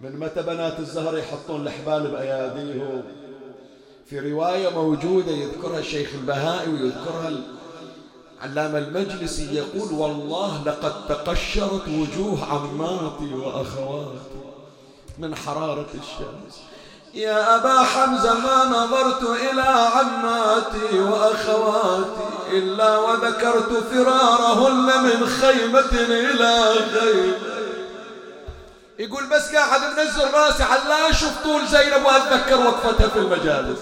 [0.00, 3.21] من متى بنات الزهر يحطون الحبال بأياديهم؟
[4.10, 7.32] في رواية موجودة يذكرها الشيخ البهائي ويذكرها
[8.42, 14.18] علام المجلسي يقول والله لقد تقشرت وجوه عماتي وأخواتي
[15.18, 16.62] من حرارة الشمس.
[17.14, 27.51] يا أبا حمزة ما نظرت إلى عماتي وأخواتي إلا وذكرت فرارهن من خيمة إلى خيمة.
[28.98, 33.78] يقول بس قاعد منزل راسي على لا أشوف طول زينب وأتذكر وقفتها في المجالس.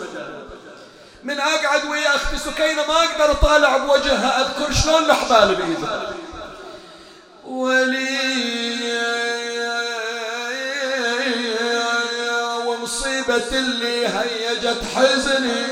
[1.25, 6.13] من أقعد ويا أختي سكينة ما أقدر أطالع بوجهها أذكر شلون الحبال بايدها
[7.47, 8.21] ولي
[12.67, 15.67] ومصيبة اللي هيجت حزني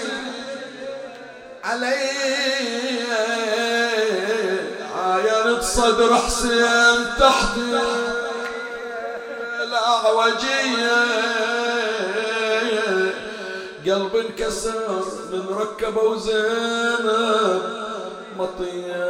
[1.65, 2.09] علي.
[4.97, 7.57] عاينت صدر حسين تحت
[13.87, 17.63] قلب انكسر من ركبه وزينب
[18.39, 19.09] مطية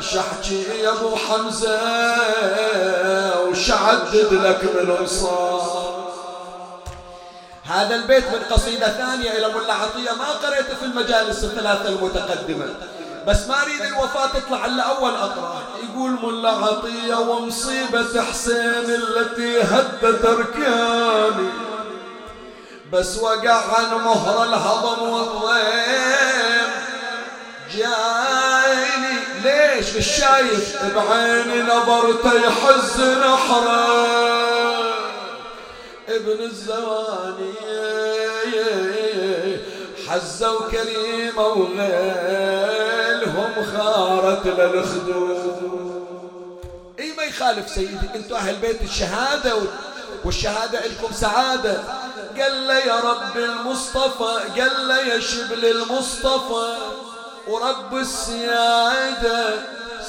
[0.00, 1.80] شحكي يا أبو حمزة
[3.48, 4.90] وشعدد لك من
[7.64, 12.66] هذا البيت من قصيدة ثانية إلى ملا عطية ما قريته في المجالس الثلاثة المتقدمة.
[13.26, 20.24] بس ما أريد الوفاة تطلع إلا أول اقرار يقول ملا عطية ومصيبة حسين التي هدت
[20.24, 21.48] أركاني.
[22.92, 26.70] بس وقع عن مهر الهضم والضيم
[27.74, 29.16] جايني.
[29.44, 34.32] ليش مش شايف بعيني نظرته يحز نحرة.
[36.08, 37.52] ابن الزواني
[40.08, 42.81] حزوا كريمة وغيلهم
[43.92, 46.06] خارت للخدود
[46.98, 49.54] إي ما يخالف سيدي أنتوا أهل بيت الشهادة
[50.24, 51.76] والشهادة لكم سعادة.
[52.40, 56.76] قال له يا رب المصطفى قال له يا شبل المصطفى
[57.48, 59.54] ورب السيادة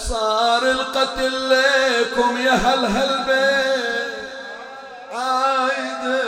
[0.09, 4.13] صار القتل لكم يا هل هالبيت
[5.11, 6.23] عايدة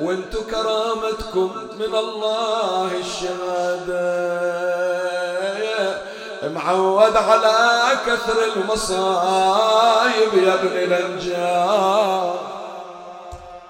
[0.00, 3.51] وانتو كرامتكم من الله الشهادة
[6.64, 12.40] معود على كثر المصايب يا ابن الانجاب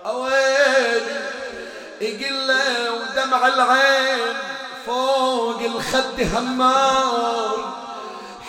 [0.07, 1.03] اويلي
[2.01, 2.51] يقل
[2.93, 4.35] ودمع العين
[4.87, 7.53] فوق الخد همام.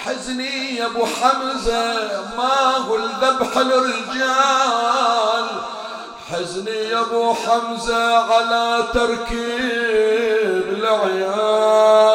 [0.06, 1.94] حزني يا أبو حمزة
[2.38, 5.48] ما هو الذبح الرجال
[6.32, 12.13] حزني يا أبو حمزة على تركيب العيال.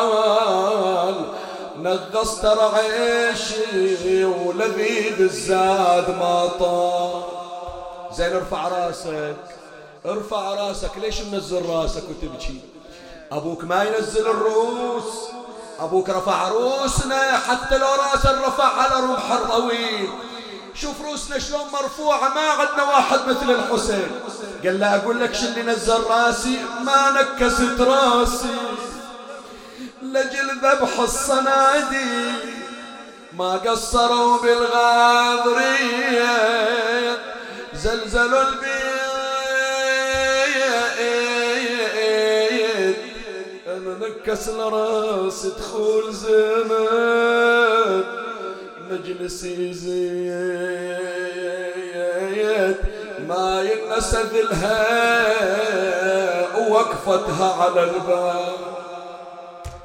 [1.88, 7.28] نغصت عيشي ولذيذ الزاد ما طار
[8.12, 9.36] زين ارفع راسك.
[10.06, 10.90] ارفع راسك.
[10.96, 12.60] ليش منزل راسك وتبكي؟
[13.32, 15.28] أبوك ما ينزل الروس
[15.80, 20.08] أبوك رفع روسنا حتى لو رأس رفع على رمح الطويل
[20.74, 22.28] شوف روسنا شلون مرفوعة.
[22.34, 24.10] ما عندنا واحد مثل الحسين.
[24.64, 28.56] قال له أقول لك شو اللي نزل راسي؟ ما نكست راسي.
[30.02, 32.32] لجل ذبح الصنادي
[33.32, 35.88] ما قصروا بالغاضرية.
[37.74, 38.68] زلزلوا البيت.
[43.68, 48.04] أنا نكس لراس دخول زمان
[48.90, 50.78] مجلسي زيت.
[53.28, 54.78] ما ينسى ذلها
[56.58, 58.77] ووقفتها على الباب.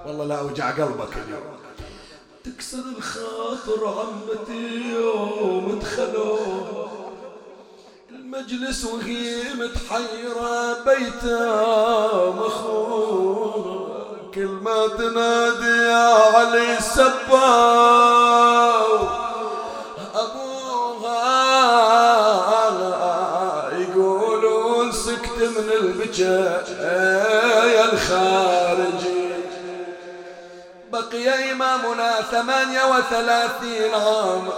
[0.07, 1.53] والله لا أوجع قلبك اليوم.
[2.43, 6.39] تكسر الخاطر عمتي يوم دخلوا
[8.09, 13.83] المجلس وهي متحيرة بيته مخون
[14.35, 17.87] كل ما تنادي يا علي سباو
[20.15, 21.23] أبوها
[23.79, 26.69] يقولون سكت من البكاء
[27.75, 28.62] يا الخارجي
[31.13, 34.53] بقي إمامنا ثمانية وثلاثين عاما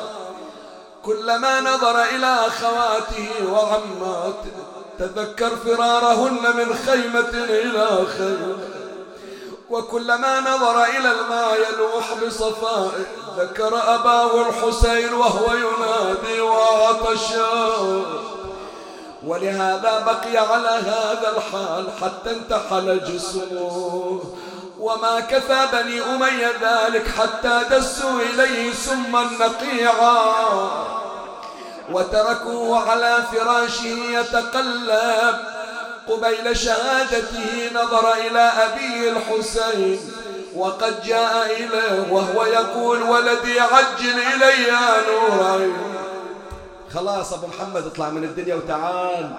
[1.05, 4.51] كلما نظر إلى أخواته وعماته
[4.99, 8.57] تذكر فرارهن من خيمة إلى خيمة
[9.69, 13.05] وكلما نظر إلى الماء يلوح بصفائه
[13.37, 17.75] ذكر أباه الحسين وهو ينادي وعطشا
[19.25, 24.21] ولهذا بقي على هذا الحال حتى انتحل جسمه.
[24.85, 30.69] وما كفى بني أمية ذلك حتى دسوا إليه سما نقيعا.
[31.91, 35.35] وتركوه على فراشه يتقلب.
[36.07, 39.99] قبيل شهادته نظر إلى أبيه الحسين.
[40.55, 45.73] وقد جاء إليه وهو يقول ولدي عجل إلي يا نوري
[46.93, 49.31] خلاص أبو محمد اطلع من الدنيا وتعال.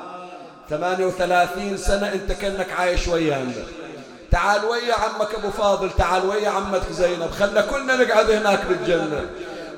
[0.71, 3.86] 38 سنة أنت كأنك عايش ويانا.
[4.31, 9.31] تعال ويا عمك ابو فاضل تعال ويا عمتك زينب خلنا كلنا نقعد هناك بالجنة.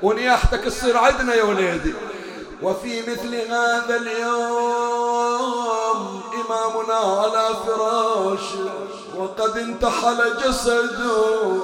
[0.03, 1.93] ونياحتك تصير عندنا يا وليدي.
[2.61, 5.39] وفي مثل هذا اليوم
[6.33, 8.69] إمامنا على فراشه
[9.17, 11.61] وقد انتحل جسده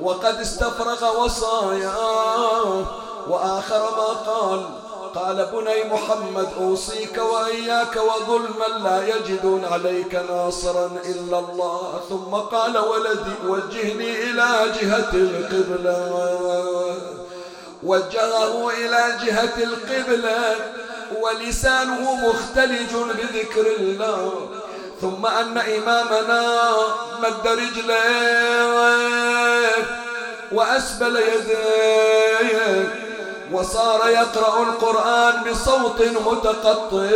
[0.00, 2.84] وقد استفرغ وصاياه
[3.28, 4.66] وآخر ما قال
[5.14, 12.00] قال بني محمد أوصيك وإياك وظلما لا يجدون عليك ناصرا إلا الله.
[12.08, 14.48] ثم قال ولدي وجهني إلى
[14.80, 15.98] جهة القبلة.
[17.82, 20.56] وجهه إلى جهة القبلة
[21.22, 24.48] ولسانه مختلج بذكر الله.
[25.00, 26.72] ثم أن إمامنا
[27.22, 28.58] مد رجليه
[30.52, 33.07] وأسبل يديه.
[33.52, 37.08] وصار يقرأ القرآن بصوت متقطع.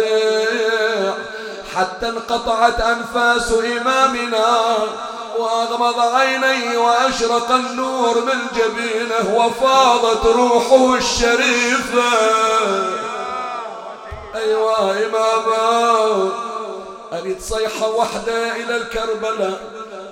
[1.76, 4.76] حتى انقطعت أنفاس إمامنا
[5.38, 12.12] وأغمض عينيه وأشرق النور من جبينه وفاضت روحه الشريفة.
[14.34, 16.30] أيوة إماما
[17.12, 19.60] أريد صيحة واحدة إلى الكربلاء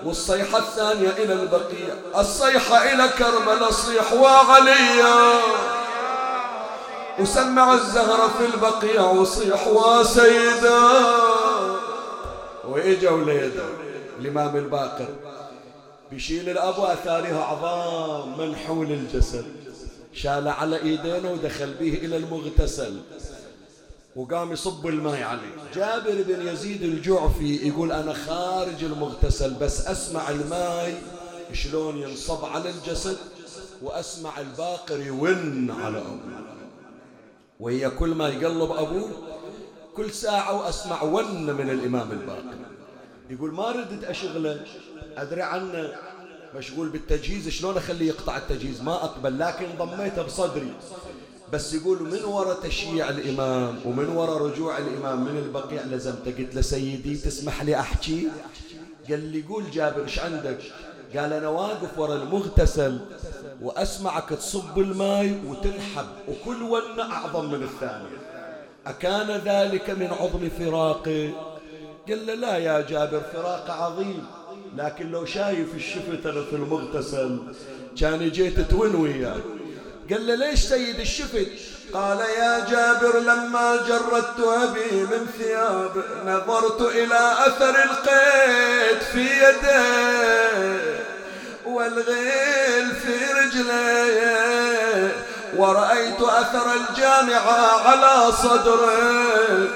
[0.04, 1.94] والصيحة الثانية إلى البقيع.
[2.18, 5.40] الصيحة إلى كربلاء صيح وعليا.
[7.20, 10.80] وسمع الزهرة في البقيع وصيح وسيدا
[12.64, 13.64] وإجا وليدا
[14.20, 15.08] الإمام الباقر
[16.10, 19.44] بيشيل الأب وأثارها عظام منحول الجسد
[20.12, 23.00] شال على إيدينه ودخل به إلى المغتسل
[24.16, 25.54] وقام يصب الماء عليه.
[25.74, 31.02] جابر بن يزيد الجعفي يقول أنا خارج المغتسل بس أسمع الماء
[31.52, 33.16] شلون ينصب على الجسد
[33.82, 36.40] وأسمع الباقر يون على أبوه.
[37.60, 39.10] وهي كل ما يقلب أبوه
[39.96, 42.58] كل ساعة وأسمع ون من الإمام الباقر
[43.30, 44.64] يقول ما ردت أشغله
[45.16, 45.92] أدري عنه
[46.56, 50.72] مشغول بالتجهيز شلون أخليه يقطع التجهيز؟ ما أقبل لكن ضميته بصدري.
[51.52, 56.60] بس يقول من وراء تشييع الإمام ومن وراء رجوع الإمام من البقيع لزمته؟ قلت له
[56.60, 58.28] سيدي تسمح لي أحكي؟
[59.08, 60.58] قال لي قول جابر إيش عندك؟
[61.16, 63.00] قال أنا واقف وراء المغتسل
[63.62, 68.18] وأسمعك تصب الماء وتنحب وكل ون أعظم من الثانية.
[68.86, 71.28] أكان ذلك من عظم فراقي؟
[72.08, 74.26] قال له لا يا جابر فراق عظيم.
[74.76, 77.38] لكن لو شايف الشفت أنا في المغتسل
[78.00, 79.42] كان جيت تون وياك
[80.10, 81.48] قال له ليش سيد الشفت؟
[81.92, 85.90] قال يا جابر لما جردت أبي من ثياب
[86.26, 90.99] نظرت إلى أثر القيد في يديه.
[91.74, 95.12] والغيل في رجليه
[95.56, 99.68] ورأيت أثر الجامعة على صدره.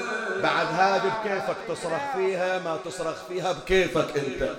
[0.43, 4.49] بعد هذه بكيفك تصرخ فيها ما تصرخ فيها بكيفك أنت.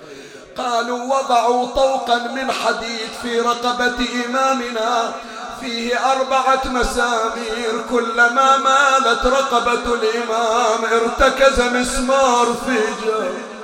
[0.57, 5.11] قالوا وضعوا طوقا من حديد في رقبة إمامنا
[5.61, 13.56] فيه أربعة مسامير كلما مالت رقبة الإمام ارتكز مسمار في جاه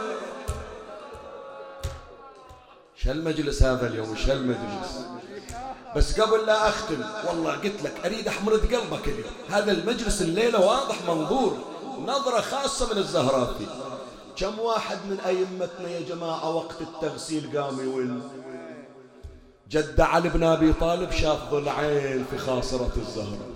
[3.04, 5.06] شو المجلس هذا اليوم شو المجلس
[5.96, 9.32] بس قبل لا أختم والله قلت لك أريد أحمرد قلبك اليوم.
[9.50, 11.58] هذا المجلس الليلة واضح منظور
[12.06, 13.68] نظرة خاصة من الزهراتي
[14.36, 18.20] كم واحد من أئمتنا يا جماعة وقت التغسيل قام يول
[19.70, 23.48] جد علي بن أبي طالب شاف ضلعين في خاصرة الزهرة.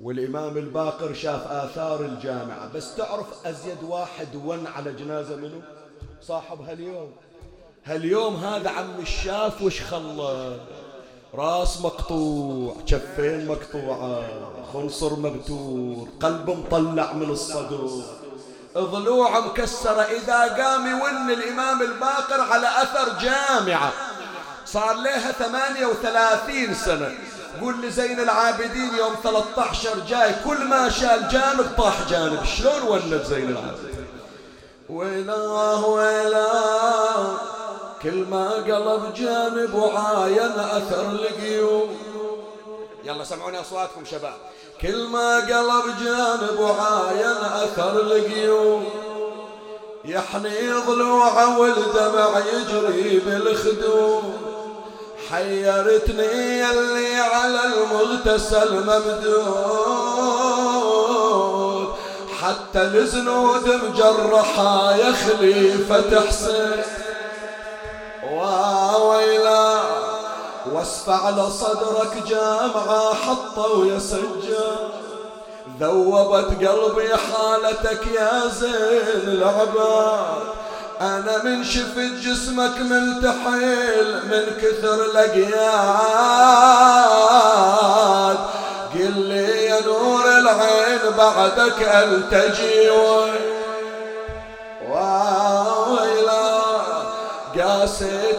[0.00, 2.72] والإمام الباقر شاف آثار الجامعة.
[2.72, 5.62] بس تعرف أزيد واحد ون على جنازة منه؟
[6.22, 7.12] صاحب هاليوم
[7.86, 10.56] هاليوم هذا عم الشاف وش خلى؟
[11.34, 14.22] راس مقطوع كفين مقطوعة
[14.72, 17.88] خنصر مبتور قلب مطلع من الصدر
[18.78, 23.92] ضلوع مكسرة إذا قام يون الإمام الباقر على أثر جامعة.
[24.66, 27.14] صار لها 38 سنة.
[27.60, 32.44] قول لي زين العابدين يوم 13 جاي كل ما شال جانب طاح جانب.
[32.44, 34.06] شلون ولد زين العابدين؟
[34.88, 37.61] ويلاه ويلاه.
[38.02, 41.96] كل ما قلب جانب وعاين أثر القيوم
[43.04, 44.34] يلا سمعوني أصواتكم شباب.
[44.80, 48.84] كل ما قلب جانب وعاين أثر القيوم
[50.04, 54.36] يحني ضلوعه والدمع يجري بالخدوم.
[55.30, 59.92] حيرتني اللي على المغتسل ممدود.
[62.40, 66.82] حتى الزنود مجرحة يا خليفة حسين
[70.82, 74.90] واسفع لصدرك جامعة حطوا يا سجاد
[75.80, 80.42] ذوبت قلبي حالتك يا زين العباد.
[81.00, 85.58] أنا من شفت جسمك ملتحيل من كثر لقياد
[88.94, 92.90] قل لي يا نور العين بعدك التجي
[94.90, 96.52] ويلا
[97.58, 98.31] قاسيت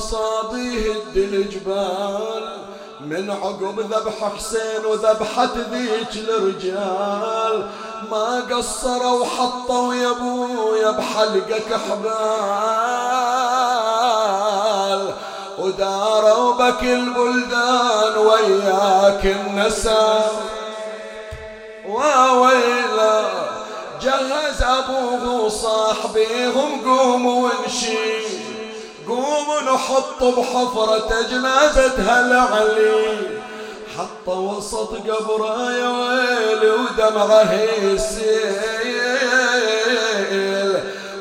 [0.00, 2.56] مصابيه الجبال
[3.00, 7.70] من عقب ذبح حسين وذبحة ذيك الرجال.
[8.10, 12.20] ما قصروا وحطوا يا أبويا بحلقك حبال
[15.58, 20.32] وداروا بك البلدان وياك النساء.
[21.88, 23.22] وويلا
[24.02, 28.39] جهز أبوه وصاحبيهم قوموا ونشيل
[29.10, 33.40] قوموا نحط بحفرة جنازة هالعلي.
[33.98, 38.60] حط وسط قبره يا ويلي ودمعه يسيل.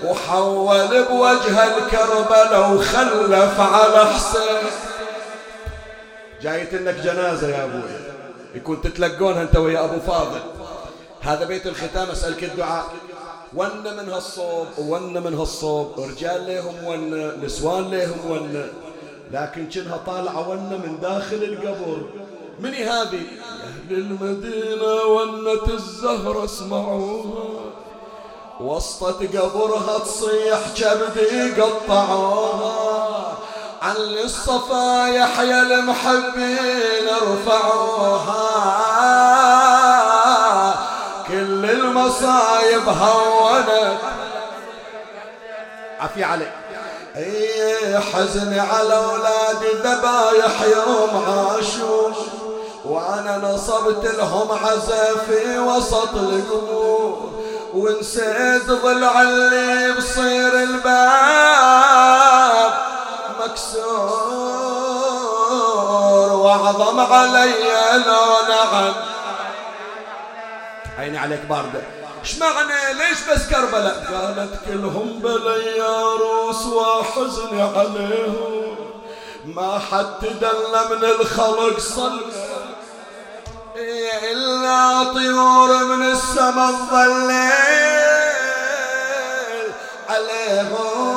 [0.03, 4.63] وحول بوجه الكربلة وخلف على حسين.
[6.41, 7.81] جايت إنك جنازة يا أبوي.
[8.55, 10.41] يكون تتلقونها أنت ويا أبو فاضل.
[11.21, 12.09] هذا بيت الختام.
[12.09, 12.85] أسألك الدعاء.
[13.55, 15.87] ون من هالصوب ون من هالصوب.
[15.97, 18.69] رجال ليهم ون نسوان ليهم ون.
[19.31, 22.01] لكن كنها طالعة ون من داخل القبر
[22.59, 23.21] مني هذه؟
[23.63, 27.59] أهل المدينة ونة الزهرة اسمعوها
[28.59, 33.37] وسطت قبرها تصيح كبدي قطعوها
[33.81, 38.49] عن الصفا يحيى المحبين ارفعوها
[41.99, 43.99] المصايب هونت
[45.99, 46.51] عفي عليك.
[47.15, 52.13] اي حزني على اولادي ذبايح يوم عاشور.
[52.85, 57.31] وأنا نصبت لهم عزا في وسط القبور.
[57.73, 60.89] ونسيت ضلع اللي بصير الباب
[63.39, 64.39] مكسور.
[66.33, 67.53] واعظم علي
[68.05, 68.93] لو نعم
[70.99, 71.81] عيني عليك باردة
[72.23, 75.81] إيش معنى ليش بس كربلاء؟ قالت كلهم بلي
[76.19, 78.75] روس وحزني عليهم.
[79.45, 82.19] ما حد تدلى من الخلق صلى
[84.31, 87.49] إلا طيور من السما الظليل.
[90.09, 91.09] عليهم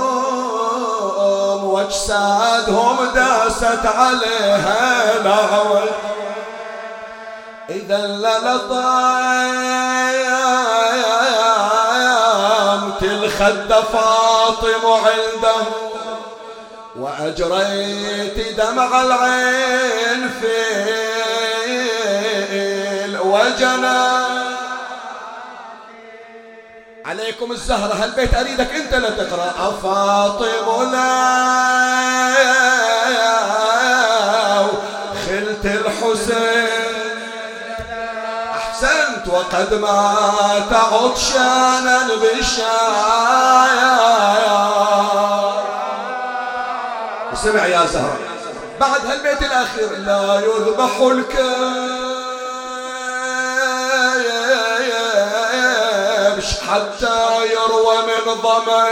[1.64, 5.88] واجسادهم داست عليها العوج
[7.74, 9.32] إذا للطيام
[13.02, 15.62] الخد فاطم عنده
[16.96, 20.82] وأجريت دمع العين في
[23.18, 24.26] وجنا
[27.06, 32.61] عليكم الزهرة هالبيت أريدك أنت لا تقرأ؟ فاطم لا
[39.62, 42.68] أحسنت وقد مات عطشانا بالشايا
[47.34, 48.18] سمع يا زهرة
[48.80, 52.02] بعد هالبيت الأخير لا يذبح الكلب
[56.68, 58.86] حتى يروى من ظمأ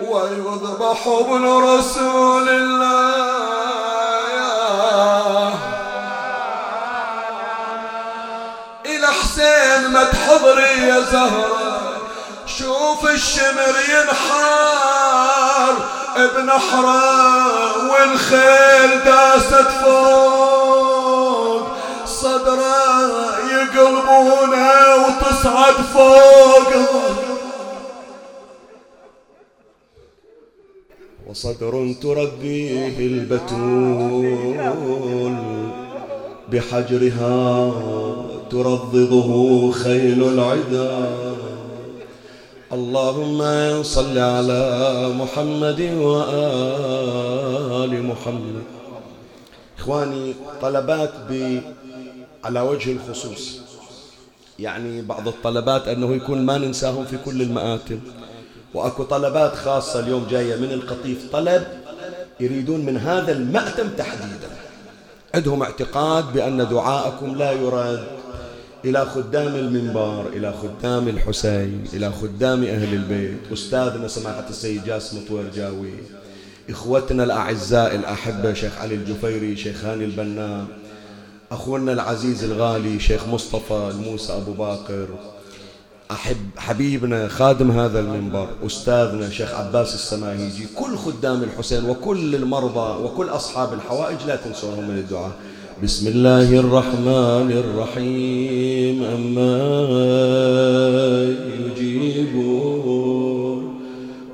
[0.00, 3.28] ويذبح ابن رسول الله
[9.38, 12.00] حسين ما تحضري يا زهرة.
[12.46, 15.74] شوف الشمر ينحار
[16.16, 21.66] ابن حرام والخيل داست فوق.
[22.06, 26.72] صدرة يقلبونه وتصعد فوق.
[31.30, 34.28] وصدر تربيه البتول.
[36.52, 37.72] بحجرها
[38.50, 41.10] ترضضه خيل العدا.
[42.72, 43.40] اللهم
[43.82, 44.62] صل على
[45.16, 47.22] محمد وآل
[48.02, 48.62] محمد.
[49.78, 51.60] إخواني طلبات ب
[52.44, 53.60] على وجه الخصوص.
[54.58, 58.00] يعني بعض الطلبات أنه يكون ما ننساهم في كل المآتم.
[58.74, 61.62] وأكو طلبات خاصة اليوم جاية من القطيف طلب
[62.40, 64.67] يريدون من هذا المأتم تحديدا.
[65.34, 68.06] عندهم اعتقاد بأن دعاءكم لا يراد
[68.84, 73.38] إلى خدام المنبر إلى خدام الحسين إلى خدام أهل البيت.
[73.52, 75.92] أستاذنا سماحة السيد جاسم طويرجاوي
[76.70, 80.66] إخوتنا الأعزاء الأحبة شيخ علي الجفيري شيخ هاني البنا
[81.52, 85.08] أخونا العزيز الغالي شيخ مصطفى الموسى أبو باقر
[86.10, 93.28] أحب حبيبنا خادم هذا المنبر أستاذنا شيخ عباس السماهيجي كل خدام الحسين وكل المرضى وكل
[93.28, 95.32] أصحاب الحوائج لا تنسوهم من الدعاء.
[95.82, 99.58] بسم الله الرحمن الرحيم أما
[101.60, 102.34] يجيب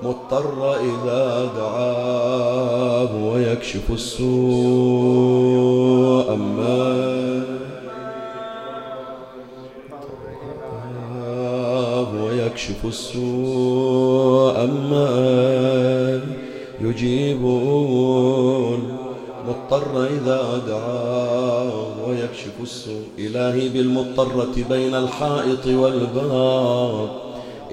[0.03, 4.35] مضطر إذا دعاه ويكشف السوء
[6.35, 6.94] أما
[12.89, 16.21] السوء أما
[16.81, 17.41] يجيب
[19.49, 21.73] مضطر إذا دعاه
[22.09, 23.03] ويكشف السوء.
[23.19, 27.09] إلهي بالمضطرة بين الحائط والباب.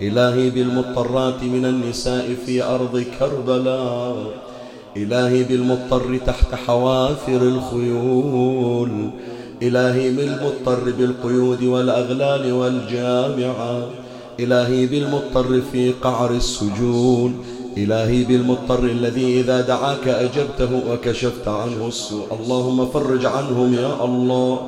[0.02, 4.18] إلهي بالمضطرات من النساء في أرض كربلاء.
[4.98, 9.10] إلهي بالمضطر تحت حوافر الخيول.
[9.62, 13.90] إلهي بالمضطر بالقيود والأغلال والجامعة.
[14.44, 17.36] إلهي بالمضطر في قعر السجون.
[17.78, 22.26] إلهي بالمضطر الذي إذا دعاك أجبته وكشفت عنه السوء.
[22.40, 24.60] اللهم فرج عنهم يا الله.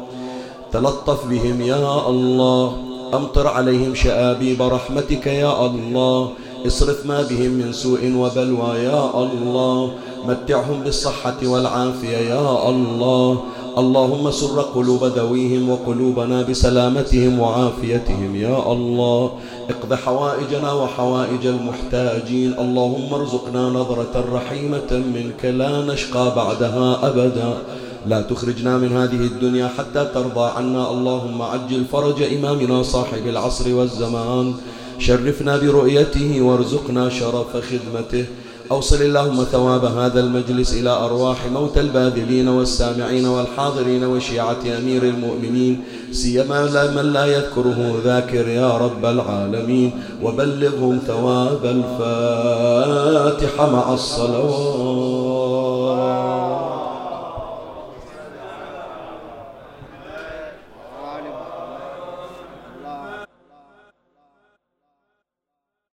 [0.72, 2.78] تلطف بهم يا الله.
[3.14, 6.30] أمطر عليهم شآبيب رحمتك يا الله.
[6.68, 9.92] اصرف ما بهم من سوء وبلوى يا الله.
[10.28, 13.30] متعهم بالصحة والعافية يا الله.
[13.78, 18.36] اللهم سر قلوب ذويهم وقلوبنا بسلامتهم وعافيتهم.
[18.36, 19.32] يا الله
[19.70, 22.54] اقض حوائجنا وحوائج المحتاجين.
[22.60, 27.54] اللهم ارزقنا نظرة رحيمة منك لا نشقى بعدها أبدا.
[28.06, 30.92] لا تخرجنا من هذه الدنيا حتى ترضى عنا.
[30.92, 34.54] اللهم عجل فرج إمامنا صاحب العصر والزمان.
[35.00, 38.26] شرفنا برؤيته وارزقنا شرف خدمته.
[38.74, 46.92] أوصل اللهم ثواب هذا المجلس إلى أرواح موتى الباذلين والسامعين والحاضرين وشيعة أمير المؤمنين سيما
[46.96, 49.92] من لا يذكره ذاكر يا رب العالمين.
[50.24, 55.33] وبلغهم ثواب الفاتحة مع الصلوات.